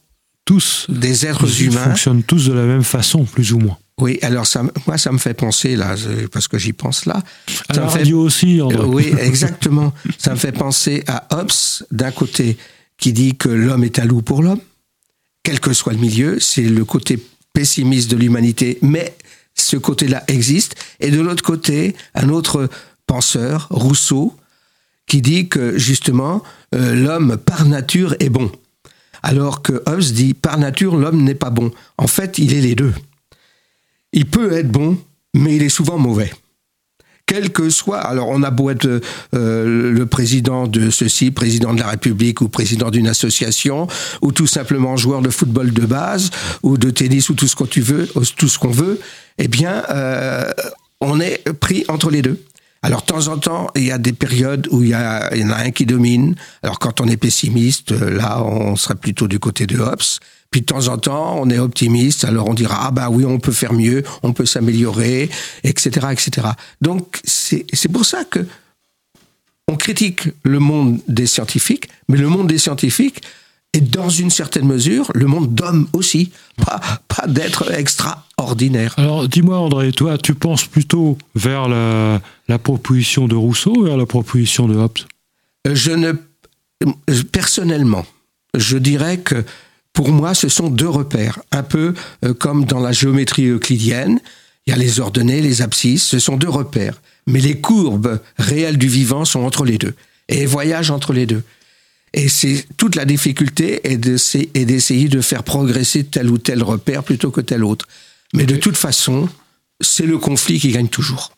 tous 0.46 0.86
des 0.90 1.26
êtres 1.26 1.62
humains. 1.62 1.82
Ils 1.84 1.90
fonctionnent 1.90 2.24
tous 2.24 2.46
de 2.46 2.54
la 2.54 2.64
même 2.64 2.84
façon, 2.84 3.26
plus 3.26 3.52
ou 3.52 3.60
moins. 3.60 3.78
Oui, 4.02 4.20
alors 4.22 4.46
ça, 4.46 4.62
moi, 4.88 4.98
ça 4.98 5.12
me 5.12 5.18
fait 5.18 5.34
penser, 5.34 5.78
là, 5.78 5.96
parce 6.32 6.50
que 6.50 6.58
j'y 6.58 6.74
pense 6.74 7.06
là. 7.06 7.24
À 7.70 7.74
la 7.74 7.88
radio 7.88 8.22
aussi, 8.22 8.62
André. 8.62 8.86
Oui, 8.86 9.14
exactement. 9.20 9.94
ça 10.18 10.32
me 10.32 10.36
fait 10.36 10.52
penser 10.52 11.04
à 11.08 11.28
Hobbes, 11.32 11.52
d'un 11.92 12.12
côté, 12.12 12.58
qui 12.98 13.14
dit 13.14 13.36
que 13.36 13.48
l'homme 13.48 13.86
est 13.86 14.00
un 14.00 14.06
loup 14.06 14.22
pour 14.22 14.44
l'homme, 14.44 14.60
quel 15.44 15.62
que 15.62 15.72
soit 15.72 15.94
le 15.94 16.00
milieu, 16.00 16.40
c'est 16.42 16.64
le 16.64 16.84
côté 16.84 17.24
pessimiste 17.54 18.12
de 18.12 18.18
l'humanité, 18.18 18.80
mais 18.82 19.16
ce 19.54 19.78
côté-là 19.78 20.24
existe. 20.28 20.76
Et 21.00 21.10
de 21.10 21.22
l'autre 21.22 21.44
côté, 21.44 21.96
un 22.16 22.28
autre 22.28 22.70
penseur, 23.08 23.68
Rousseau, 23.70 24.36
qui 25.08 25.22
dit 25.22 25.48
que 25.48 25.78
justement, 25.78 26.44
euh, 26.74 26.96
l'homme 26.96 27.38
par 27.38 27.66
nature 27.66 28.16
est 28.20 28.30
bon. 28.30 28.52
Alors 29.24 29.62
que 29.62 29.82
Hobbes 29.86 30.02
dit, 30.02 30.34
par 30.34 30.58
nature, 30.58 30.98
l'homme 30.98 31.24
n'est 31.24 31.36
pas 31.36 31.50
bon. 31.50 31.72
En 31.98 32.08
fait, 32.08 32.38
il 32.40 32.54
est 32.54 32.62
les 32.62 32.76
deux 32.76 32.94
il 34.16 34.26
peut 34.26 34.54
être 34.54 34.72
bon, 34.72 34.98
mais 35.36 35.58
il 35.58 35.62
est 35.62 35.70
souvent 35.70 36.00
mauvais. 36.00 36.32
Quel 37.28 37.52
que 37.52 37.70
soit, 37.70 38.00
alors 38.00 38.30
on 38.30 38.44
a 38.44 38.52
beau 38.52 38.70
être 38.70 39.02
euh, 39.34 39.92
le 39.92 40.06
président 40.06 40.68
de 40.68 40.90
ceci, 40.90 41.32
président 41.32 41.74
de 41.74 41.80
la 41.80 41.88
République 41.88 42.42
ou 42.42 42.50
président 42.50 42.92
d'une 42.92 43.08
association, 43.08 43.88
ou 44.22 44.32
tout 44.32 44.48
simplement 44.48 44.96
joueur 44.96 45.22
de 45.22 45.30
football 45.30 45.74
de 45.74 45.86
base, 45.86 46.30
ou 46.64 46.78
de 46.78 46.92
tennis, 46.92 47.30
ou 47.30 47.34
tout 47.34 47.48
ce 47.48 47.56
qu'on 47.56 47.66
veut, 47.66 48.08
tout 48.38 48.48
ce 48.48 48.60
qu'on 48.60 48.70
veut, 48.70 49.00
eh 49.38 49.48
bien, 49.48 49.84
euh, 49.90 50.52
on 51.02 51.20
est 51.20 51.52
pris 51.54 51.84
entre 51.88 52.10
les 52.10 52.22
deux. 52.22 52.40
Alors, 52.84 53.02
de 53.02 53.08
temps 53.08 53.28
en 53.30 53.40
temps, 53.40 53.68
il 53.76 53.86
y 53.86 53.92
a 53.92 53.98
des 53.98 54.14
périodes 54.14 54.68
où 54.70 54.84
il 54.84 54.90
y, 54.90 54.94
a, 54.94 55.34
il 55.34 55.42
y 55.42 55.44
en 55.44 55.50
a 55.50 55.56
un 55.56 55.72
qui 55.72 55.88
domine. 55.88 56.36
Alors, 56.62 56.78
quand 56.78 57.02
on 57.02 57.08
est 57.08 57.18
pessimiste, 57.18 57.92
là, 57.92 58.44
on 58.44 58.76
serait 58.76 58.94
plutôt 58.94 59.28
du 59.28 59.40
côté 59.40 59.66
de 59.66 59.80
Hobbes. 59.80 60.20
Puis 60.56 60.62
de 60.62 60.68
temps 60.68 60.88
en 60.88 60.98
temps, 60.98 61.38
on 61.38 61.50
est 61.50 61.60
optimiste, 61.60 62.24
alors 62.24 62.48
on 62.48 62.54
dira 62.54 62.86
ah 62.88 62.92
bah 62.92 63.10
oui, 63.10 63.26
on 63.26 63.40
peut 63.40 63.52
faire 63.52 63.74
mieux, 63.74 64.04
on 64.24 64.32
peut 64.32 64.46
s'améliorer, 64.46 65.30
etc., 65.66 66.08
etc. 66.14 66.48
Donc 66.80 67.20
c'est 67.26 67.92
pour 67.92 68.06
ça 68.06 68.24
que 68.24 68.48
on 69.68 69.76
critique 69.76 70.30
le 70.44 70.60
monde 70.60 71.02
des 71.10 71.28
scientifiques, 71.28 71.90
mais 72.08 72.18
le 72.18 72.30
monde 72.30 72.48
des 72.48 72.58
scientifiques 72.58 73.22
est 73.74 73.82
dans 73.82 74.08
une 74.08 74.30
certaine 74.30 74.66
mesure 74.66 75.12
le 75.14 75.26
monde 75.26 75.54
d'hommes 75.54 75.90
aussi, 75.92 76.32
pas 76.66 76.80
pas 77.10 77.28
d'être 77.28 77.70
extraordinaire. 77.74 78.94
Alors 78.96 79.28
dis-moi 79.28 79.58
André, 79.58 79.92
toi, 79.92 80.18
tu 80.18 80.36
penses 80.36 80.64
plutôt 80.64 81.18
vers 81.36 81.68
la, 81.68 82.22
la 82.48 82.60
proposition 82.60 83.28
de 83.28 83.36
Rousseau 83.36 83.76
ou 83.76 83.84
vers 83.84 83.98
la 83.98 84.06
proposition 84.06 84.70
de 84.70 84.76
Hobbes? 84.78 85.00
Euh, 85.68 85.76
Je 85.76 85.92
ne 85.92 86.14
personnellement, 87.34 88.06
je 88.58 88.78
dirais 88.78 89.18
que 89.18 89.44
pour 89.96 90.12
moi, 90.12 90.36
ce 90.36 90.50
sont 90.50 90.70
deux 90.70 90.90
repères, 90.90 91.40
un 91.52 91.64
peu 91.64 91.94
euh, 92.24 92.34
comme 92.34 92.66
dans 92.66 92.80
la 92.80 92.92
géométrie 92.92 93.48
euclidienne. 93.48 94.20
Il 94.68 94.72
y 94.72 94.74
a 94.74 94.78
les 94.78 95.00
ordonnées, 95.00 95.42
les 95.42 95.62
abscisses, 95.62 96.04
ce 96.04 96.20
sont 96.20 96.36
deux 96.36 96.50
repères. 96.50 97.02
Mais 97.28 97.40
les 97.40 97.60
courbes 97.60 98.20
réelles 98.38 98.78
du 98.78 98.88
vivant 98.88 99.26
sont 99.26 99.40
entre 99.40 99.64
les 99.64 99.78
deux 99.78 99.96
et 100.28 100.46
voyagent 100.46 100.92
entre 100.92 101.14
les 101.14 101.26
deux. 101.26 101.44
Et 102.14 102.28
c'est 102.28 102.66
toute 102.78 102.96
la 102.96 103.06
difficulté 103.06 103.90
est 103.90 103.98
d'essayer 103.98 105.08
de 105.08 105.22
faire 105.22 105.44
progresser 105.44 106.04
tel 106.04 106.30
ou 106.30 106.38
tel 106.38 106.62
repère 106.62 107.04
plutôt 107.04 107.32
que 107.32 107.42
tel 107.42 107.64
autre. 107.64 107.88
Mais 108.34 108.46
de 108.46 108.58
toute 108.58 108.78
façon, 108.78 109.30
c'est 109.80 110.06
le 110.06 110.18
conflit 110.18 110.60
qui 110.60 110.72
gagne 110.72 110.90
toujours. 110.90 111.32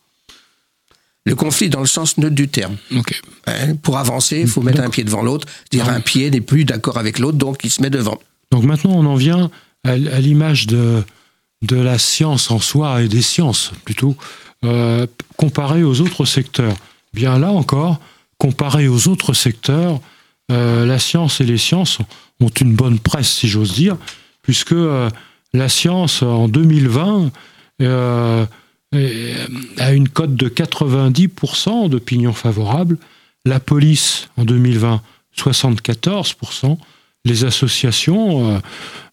Le 1.26 1.36
conflit 1.36 1.68
dans 1.68 1.80
le 1.80 1.86
sens 1.86 2.18
neutre 2.18 2.34
du 2.34 2.48
terme. 2.48 2.76
Hein, 3.46 3.76
pour 3.76 3.98
avancer, 3.98 4.40
il 4.40 4.48
faut 4.48 4.62
mettre 4.62 4.80
un 4.80 4.90
pied 4.90 5.04
devant 5.04 5.22
l'autre, 5.22 5.46
dire 5.70 5.88
un 5.88 6.00
pied 6.00 6.30
n'est 6.30 6.40
plus 6.40 6.64
d'accord 6.64 6.98
avec 6.98 7.18
l'autre, 7.18 7.38
donc 7.38 7.60
il 7.62 7.70
se 7.70 7.82
met 7.82 7.90
devant. 7.90 8.18
Donc 8.50 8.64
maintenant, 8.64 8.92
on 8.92 9.06
en 9.06 9.14
vient 9.14 9.50
à, 9.84 9.96
l'image 9.96 10.66
de, 10.66 11.04
la 11.70 11.98
science 11.98 12.50
en 12.50 12.58
soi 12.58 13.02
et 13.02 13.08
des 13.08 13.22
sciences 13.22 13.72
plutôt, 13.84 14.16
euh, 14.64 15.06
comparé 15.36 15.84
aux 15.84 16.00
autres 16.00 16.24
secteurs. 16.24 16.76
Bien 17.14 17.38
là 17.38 17.50
encore, 17.50 18.00
comparé 18.38 18.88
aux 18.88 19.08
autres 19.08 19.32
secteurs, 19.32 20.00
euh, 20.50 20.86
la 20.86 20.98
science 20.98 21.40
et 21.40 21.44
les 21.44 21.58
sciences 21.58 21.98
ont 22.40 22.48
une 22.48 22.74
bonne 22.74 22.98
presse, 22.98 23.30
si 23.30 23.48
j'ose 23.48 23.74
dire, 23.74 23.96
puisque 24.42 24.72
euh, 24.72 25.10
la 25.52 25.68
science 25.68 26.22
en 26.22 26.48
2020 26.48 27.30
euh, 27.82 28.46
a 29.78 29.92
une 29.92 30.08
cote 30.08 30.34
de 30.34 30.48
90% 30.48 31.90
d'opinion 31.90 32.32
favorable, 32.32 32.96
la 33.44 33.60
police 33.60 34.28
en 34.36 34.44
2020 34.44 35.02
74%, 35.38 36.76
les 37.28 37.44
associations, 37.44 38.54
euh, 38.54 38.58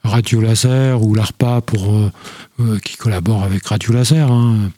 Radio 0.03 0.41
Laser 0.41 1.01
ou 1.01 1.13
l'ARPA 1.13 1.61
pour, 1.61 1.93
euh, 1.93 2.11
euh, 2.59 2.79
qui 2.79 2.95
collaborent 2.95 3.43
avec 3.43 3.65
Radio 3.65 3.93
Laser, 3.93 4.31
hein, 4.31 4.71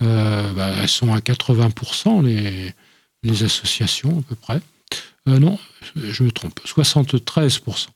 bah, 0.00 0.72
elles 0.80 0.88
sont 0.88 1.12
à 1.12 1.20
80%, 1.20 2.22
les, 2.22 2.72
associations 3.42 4.20
à 4.20 4.22
peu 4.22 4.36
près. 4.36 4.60
non, 5.26 5.58
je 5.96 6.22
me 6.22 6.30
trompe, 6.30 6.60
73%. 6.64 7.88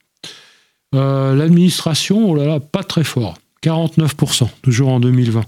L'administration, 0.93 2.29
oh 2.29 2.35
là 2.35 2.45
là, 2.45 2.59
pas 2.59 2.83
très 2.83 3.05
fort, 3.05 3.39
49%, 3.63 4.49
toujours 4.63 4.89
en 4.89 4.99
2020. 4.99 5.45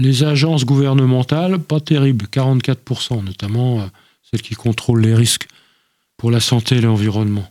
les 0.00 0.24
agences 0.24 0.64
gouvernementales, 0.64 1.60
pas 1.60 1.78
terrible, 1.78 2.26
44%, 2.26 3.24
notamment 3.24 3.88
celle 4.28 4.42
qui 4.42 4.56
contrôle 4.56 5.02
les 5.02 5.14
risques 5.14 5.46
pour 6.16 6.30
la 6.30 6.40
santé 6.40 6.76
et 6.76 6.80
l'environnement. 6.80 7.50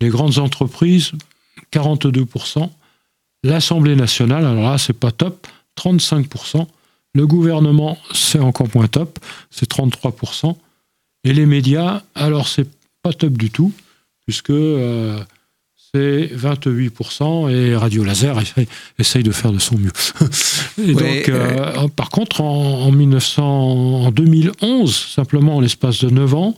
Les 0.00 0.08
grandes 0.08 0.38
entreprises, 0.38 1.12
42%. 1.72 2.68
L'Assemblée 3.44 3.96
nationale, 3.96 4.44
alors 4.44 4.70
là, 4.70 4.78
c'est 4.78 4.92
pas 4.92 5.10
top, 5.10 5.46
35%. 5.78 6.66
Le 7.14 7.26
gouvernement, 7.26 7.98
c'est 8.12 8.38
encore 8.38 8.68
moins 8.74 8.86
top, 8.86 9.18
c'est 9.50 9.70
33%. 9.70 10.56
Et 11.24 11.32
les 11.32 11.46
médias, 11.46 12.02
alors 12.14 12.48
c'est 12.48 12.68
pas 13.02 13.12
top 13.12 13.34
du 13.34 13.50
tout, 13.50 13.72
puisque 14.26 14.50
euh, 14.50 15.22
c'est 15.94 16.30
28% 16.34 17.50
et 17.50 17.76
Radio 17.76 18.02
Laser 18.02 18.36
essaye, 18.98 19.22
de 19.22 19.30
faire 19.30 19.52
de 19.52 19.58
son 19.58 19.76
mieux. 19.76 19.92
et 20.82 20.94
donc, 20.94 21.28
euh, 21.28 21.88
par 21.88 22.08
contre, 22.08 22.40
en, 22.40 22.90
1900, 22.90 23.42
en 23.44 24.10
2011, 24.10 24.94
simplement 24.94 25.56
en 25.56 25.60
l'espace 25.60 26.02
de 26.02 26.10
9 26.10 26.34
ans, 26.34 26.56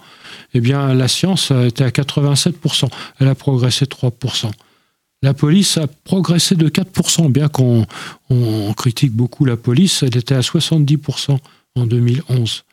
eh 0.54 0.60
bien, 0.60 0.94
la 0.94 1.08
science 1.08 1.50
été 1.50 1.84
à 1.84 1.90
87%. 1.90 2.88
Elle 3.18 3.28
a 3.28 3.34
progressé 3.34 3.84
3%. 3.86 4.50
La 5.22 5.32
police 5.32 5.78
a 5.78 5.86
progressé 5.86 6.54
de 6.54 6.68
4%, 6.68 7.30
bien 7.30 7.48
qu'on 7.48 7.86
critique 8.76 9.12
beaucoup 9.12 9.46
la 9.46 9.56
police, 9.56 10.02
elle 10.02 10.16
était 10.16 10.34
à 10.34 10.40
70% 10.40 11.38
en 11.76 11.86
2011. 11.86 12.64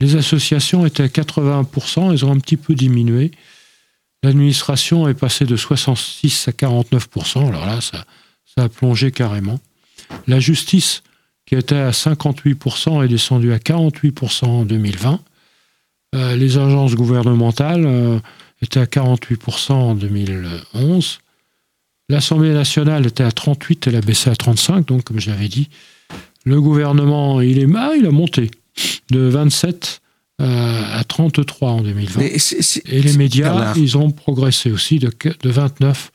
Les 0.00 0.14
associations 0.14 0.84
étaient 0.84 1.04
à 1.04 1.08
80%, 1.08 2.12
elles 2.12 2.24
ont 2.24 2.32
un 2.32 2.38
petit 2.38 2.58
peu 2.58 2.74
diminué. 2.74 3.30
L'administration 4.22 5.08
est 5.08 5.14
passée 5.14 5.46
de 5.46 5.56
66 5.56 6.48
à 6.48 6.50
49%, 6.50 7.48
alors 7.48 7.64
là, 7.64 7.80
ça 7.80 8.04
a 8.58 8.68
plongé 8.68 9.10
carrément. 9.10 9.58
La 10.26 10.40
justice, 10.40 11.02
qui 11.46 11.54
était 11.54 11.74
à 11.74 11.92
58%, 11.92 13.02
est 13.02 13.08
descendue 13.08 13.52
à 13.52 13.58
48% 13.58 14.44
en 14.44 14.64
2020. 14.64 15.20
Euh, 16.14 16.36
les 16.36 16.58
agences 16.58 16.94
gouvernementales 16.94 17.84
euh, 17.86 18.18
étaient 18.62 18.80
à 18.80 18.86
48% 18.86 19.72
en 19.72 19.94
2011. 19.94 21.20
L'Assemblée 22.08 22.54
nationale 22.54 23.06
était 23.06 23.24
à 23.24 23.32
38, 23.32 23.88
elle 23.88 23.96
a 23.96 24.00
baissé 24.00 24.30
à 24.30 24.36
35, 24.36 24.86
donc 24.86 25.04
comme 25.04 25.20
je 25.20 25.30
l'avais 25.30 25.48
dit, 25.48 25.68
le 26.44 26.60
gouvernement, 26.60 27.42
il 27.42 27.58
est 27.58 27.66
ah, 27.76 27.92
il 27.96 28.06
a 28.06 28.10
monté 28.10 28.50
de 29.10 29.20
27 29.20 30.00
euh, 30.40 30.82
à 30.92 31.04
33 31.04 31.70
en 31.70 31.80
2020. 31.82 32.22
et 32.22 33.02
les 33.02 33.16
médias, 33.16 33.74
ils 33.76 33.98
ont 33.98 34.10
progressé 34.10 34.70
aussi 34.70 34.98
de, 34.98 35.10
de 35.42 35.50
29. 35.50 36.10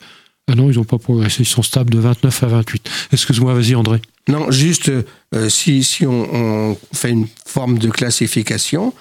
Ah 0.48 0.56
non, 0.56 0.72
ils 0.72 0.78
n'ont 0.78 0.84
pas 0.84 0.98
progressé, 0.98 1.44
ils 1.44 1.46
sont 1.46 1.62
stables 1.62 1.94
de 1.94 2.00
29 2.00 2.44
à 2.44 2.48
28. 2.48 2.90
Excuse-moi, 3.14 3.54
vas-y 3.54 3.76
André. 3.76 4.02
Non, 4.28 4.50
juste 4.50 4.90
euh, 4.90 5.50
si, 5.50 5.84
si 5.84 6.06
on, 6.06 6.36
on, 6.36 6.78
fait 6.94 7.12
une 7.12 7.28
forme 7.46 7.78
de 7.78 7.90
classification, 7.90 8.94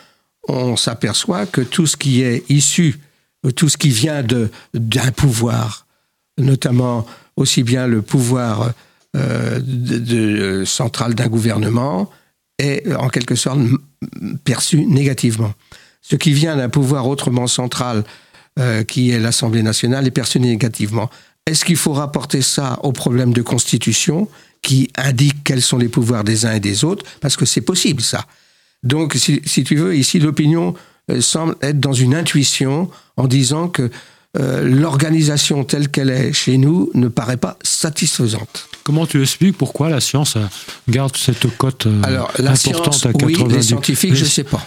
on 0.49 0.77
s'aperçoit 0.77 1.47
que 1.47 1.61
tout 1.61 1.87
ce 1.87 1.97
qui 1.97 2.23
est 2.23 2.45
issu, 2.51 2.99
tout 3.57 3.69
ce 3.69 3.77
qui 3.77 3.91
vient 3.91 4.25
d'un 4.75 5.13
pouvoir, 5.13 5.87
notamment 6.39 7.07
aussi 7.37 7.63
bien 7.63 7.87
le 7.87 8.03
pouvoir 8.03 8.73
euh, 9.17 10.65
central 10.65 11.15
d'un 11.15 11.29
gouvernement, 11.29 12.11
est 12.59 12.93
en 12.95 13.09
quelque 13.09 13.35
sorte 13.35 13.59
perçu 14.45 14.85
négativement. 14.87 15.53
Ce 16.01 16.17
qui 16.17 16.33
vient 16.33 16.57
d'un 16.57 16.69
pouvoir 16.69 17.07
autrement 17.07 17.47
central, 17.47 18.05
euh, 18.59 18.85
qui 18.85 19.11
est 19.11 19.21
l'Assemblée 19.21 19.63
nationale, 19.63 20.07
est 20.07 20.11
perçu 20.11 20.41
négativement. 20.41 21.09
Est-ce 21.47 21.65
qu'il 21.65 21.77
faut 21.77 21.93
rapporter 21.93 22.43
ça 22.43 22.79
au 22.83 22.93
problème 22.93 23.33
de 23.33 23.43
constitution 23.43 24.29
qui 24.63 24.91
indique 24.97 25.43
quels 25.45 25.63
sont 25.63 25.79
les 25.79 25.89
pouvoirs 25.89 26.25
des 26.25 26.47
uns 26.47 26.55
et 26.55 26.61
des 26.61 26.85
autres? 26.85 27.05
Parce 27.21 27.37
que 27.37 27.45
c'est 27.45 27.63
possible, 27.63 28.03
ça. 28.03 28.27
Donc, 28.83 29.14
si, 29.14 29.64
tu 29.64 29.77
veux, 29.77 29.97
ici, 29.97 30.18
l'opinion 30.18 30.75
euh, 31.11 31.21
semble 31.21 31.57
être 31.62 31.79
dans 31.79 31.92
une 31.92 32.14
intuition 32.14 32.90
en 33.16 33.27
disant 33.27 33.68
que 33.68 33.90
euh, 34.38 34.62
l'organisation 34.62 35.64
telle 35.64 35.88
qu'elle 35.88 36.11
est 36.11 36.33
chez 36.33 36.57
nous 36.59 36.90
ne 36.95 37.09
paraît 37.09 37.37
pas 37.37 37.59
satisfaisante. 37.62 38.68
Comment 38.83 39.07
tu 39.07 39.21
expliques 39.21 39.57
pourquoi 39.59 39.90
la 39.90 40.01
science 40.01 40.37
garde 40.88 41.16
cette 41.16 41.47
cote 41.57 41.87
euh, 41.87 42.01
Alors, 42.03 42.33
la 42.38 42.53
importante 42.53 42.95
science, 42.95 43.07
à 43.07 43.12
90 43.12 43.42
Oui, 43.42 43.53
les 43.53 43.62
scientifiques, 43.62 44.14
je 44.14 44.25
ne 44.25 44.29
sais 44.29 44.45
pas. 44.45 44.66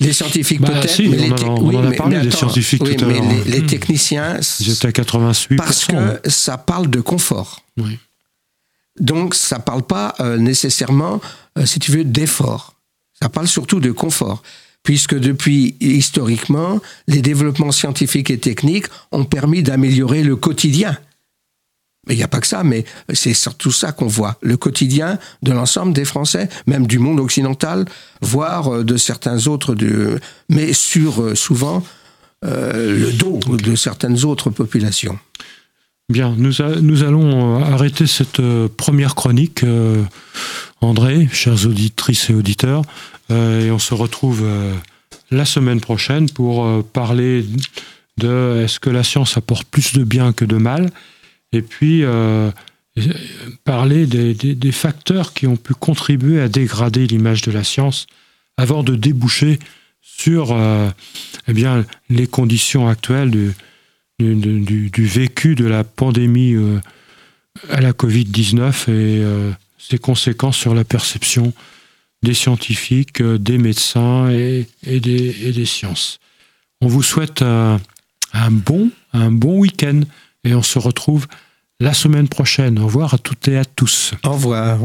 Les 0.00 0.12
scientifiques 0.12 0.60
bah, 0.60 0.68
peut-être, 0.68 0.98
mais 1.00 1.16
les 1.16 1.32
on, 1.42 1.74
en 1.74 1.84
a 1.84 1.90
parlé 1.92 2.20
des 2.20 2.30
scientifiques 2.30 2.84
tout 2.84 3.04
à 3.04 3.08
l'heure. 3.08 3.22
Les, 3.46 3.58
les, 3.58 3.66
techniciens, 3.66 4.38
j'étais 4.60 4.88
à 4.88 4.92
88 4.92 5.56
parce 5.56 5.86
que 5.86 6.20
ça 6.26 6.56
parle 6.56 6.88
de 6.88 7.00
confort. 7.00 7.62
Oui. 7.78 7.98
Donc 9.00 9.34
ça 9.34 9.56
ne 9.56 9.62
parle 9.62 9.82
pas 9.82 10.14
nécessairement, 10.38 11.20
si 11.64 11.80
tu 11.80 11.90
veux, 11.90 12.04
d'effort. 12.04 12.77
Ça 13.20 13.28
parle 13.28 13.48
surtout 13.48 13.80
de 13.80 13.90
confort, 13.90 14.42
puisque 14.82 15.18
depuis 15.18 15.76
historiquement, 15.80 16.80
les 17.06 17.22
développements 17.22 17.72
scientifiques 17.72 18.30
et 18.30 18.38
techniques 18.38 18.86
ont 19.12 19.24
permis 19.24 19.62
d'améliorer 19.62 20.22
le 20.22 20.36
quotidien. 20.36 20.96
Mais 22.08 22.14
il 22.14 22.16
n'y 22.16 22.24
a 22.24 22.28
pas 22.28 22.40
que 22.40 22.46
ça, 22.46 22.64
mais 22.64 22.84
c'est 23.12 23.34
surtout 23.34 23.70
ça 23.70 23.92
qu'on 23.92 24.06
voit, 24.06 24.38
le 24.40 24.56
quotidien 24.56 25.18
de 25.42 25.52
l'ensemble 25.52 25.92
des 25.92 26.06
Français, 26.06 26.48
même 26.66 26.86
du 26.86 26.98
monde 26.98 27.20
occidental, 27.20 27.84
voire 28.22 28.72
euh, 28.72 28.84
de 28.84 28.96
certains 28.96 29.46
autres, 29.46 29.76
mais 30.48 30.72
sur 30.72 31.22
euh, 31.22 31.34
souvent 31.34 31.84
euh, 32.44 32.96
le 32.98 33.12
dos 33.12 33.38
de 33.56 33.76
certaines 33.76 34.24
autres 34.24 34.48
populations. 34.48 35.18
Bien, 36.10 36.34
nous 36.38 37.02
allons 37.02 37.62
arrêter 37.62 38.06
cette 38.06 38.40
première 38.78 39.14
chronique. 39.14 39.62
André, 40.80 41.28
chers 41.32 41.66
auditrices 41.66 42.30
et 42.30 42.34
auditeurs, 42.34 42.82
euh, 43.30 43.66
et 43.66 43.70
on 43.70 43.78
se 43.78 43.94
retrouve 43.94 44.42
euh, 44.44 44.74
la 45.30 45.44
semaine 45.44 45.80
prochaine 45.80 46.30
pour 46.30 46.64
euh, 46.64 46.82
parler 46.82 47.44
de 48.16 48.62
est-ce 48.64 48.78
que 48.80 48.90
la 48.90 49.02
science 49.02 49.36
apporte 49.36 49.66
plus 49.68 49.92
de 49.92 50.04
bien 50.04 50.32
que 50.32 50.44
de 50.44 50.56
mal, 50.56 50.90
et 51.52 51.62
puis 51.62 52.04
parler 53.64 54.06
des, 54.06 54.72
facteurs 54.72 55.32
qui 55.32 55.46
ont 55.46 55.56
pu 55.56 55.72
contribuer 55.72 56.40
à 56.40 56.48
dégrader 56.48 57.06
l'image 57.06 57.42
de 57.42 57.52
la 57.52 57.62
science 57.62 58.08
avant 58.56 58.82
de 58.82 58.96
déboucher 58.96 59.60
sur 60.02 60.52
eh 61.46 61.52
bien, 61.52 61.86
les 62.10 62.26
conditions 62.26 62.88
actuelles 62.88 63.30
du, 64.18 64.90
vécu 64.98 65.54
de 65.54 65.64
la 65.64 65.84
pandémie 65.84 66.56
à 67.70 67.80
la 67.80 67.92
Covid-19 67.92 68.90
et 68.90 69.24
ses 69.78 69.98
conséquences 69.98 70.56
sur 70.56 70.74
la 70.74 70.84
perception 70.84 71.52
des 72.22 72.34
scientifiques, 72.34 73.20
euh, 73.20 73.38
des 73.38 73.58
médecins 73.58 74.28
et, 74.30 74.66
des, 74.84 75.66
sciences. 75.66 76.18
On 76.80 76.88
vous 76.88 77.02
souhaite 77.02 77.42
un, 77.42 77.80
bon, 78.50 78.90
un 79.12 79.30
bon 79.30 79.58
week-end 79.58 80.00
et 80.44 80.54
on 80.54 80.62
se 80.62 80.78
retrouve 80.78 81.26
la 81.80 81.94
semaine 81.94 82.28
prochaine. 82.28 82.78
Au 82.78 82.86
revoir 82.86 83.14
à 83.14 83.18
toutes 83.18 83.48
et 83.48 83.56
à 83.56 83.64
tous. 83.64 84.14
Au 84.24 84.32
revoir. 84.32 84.78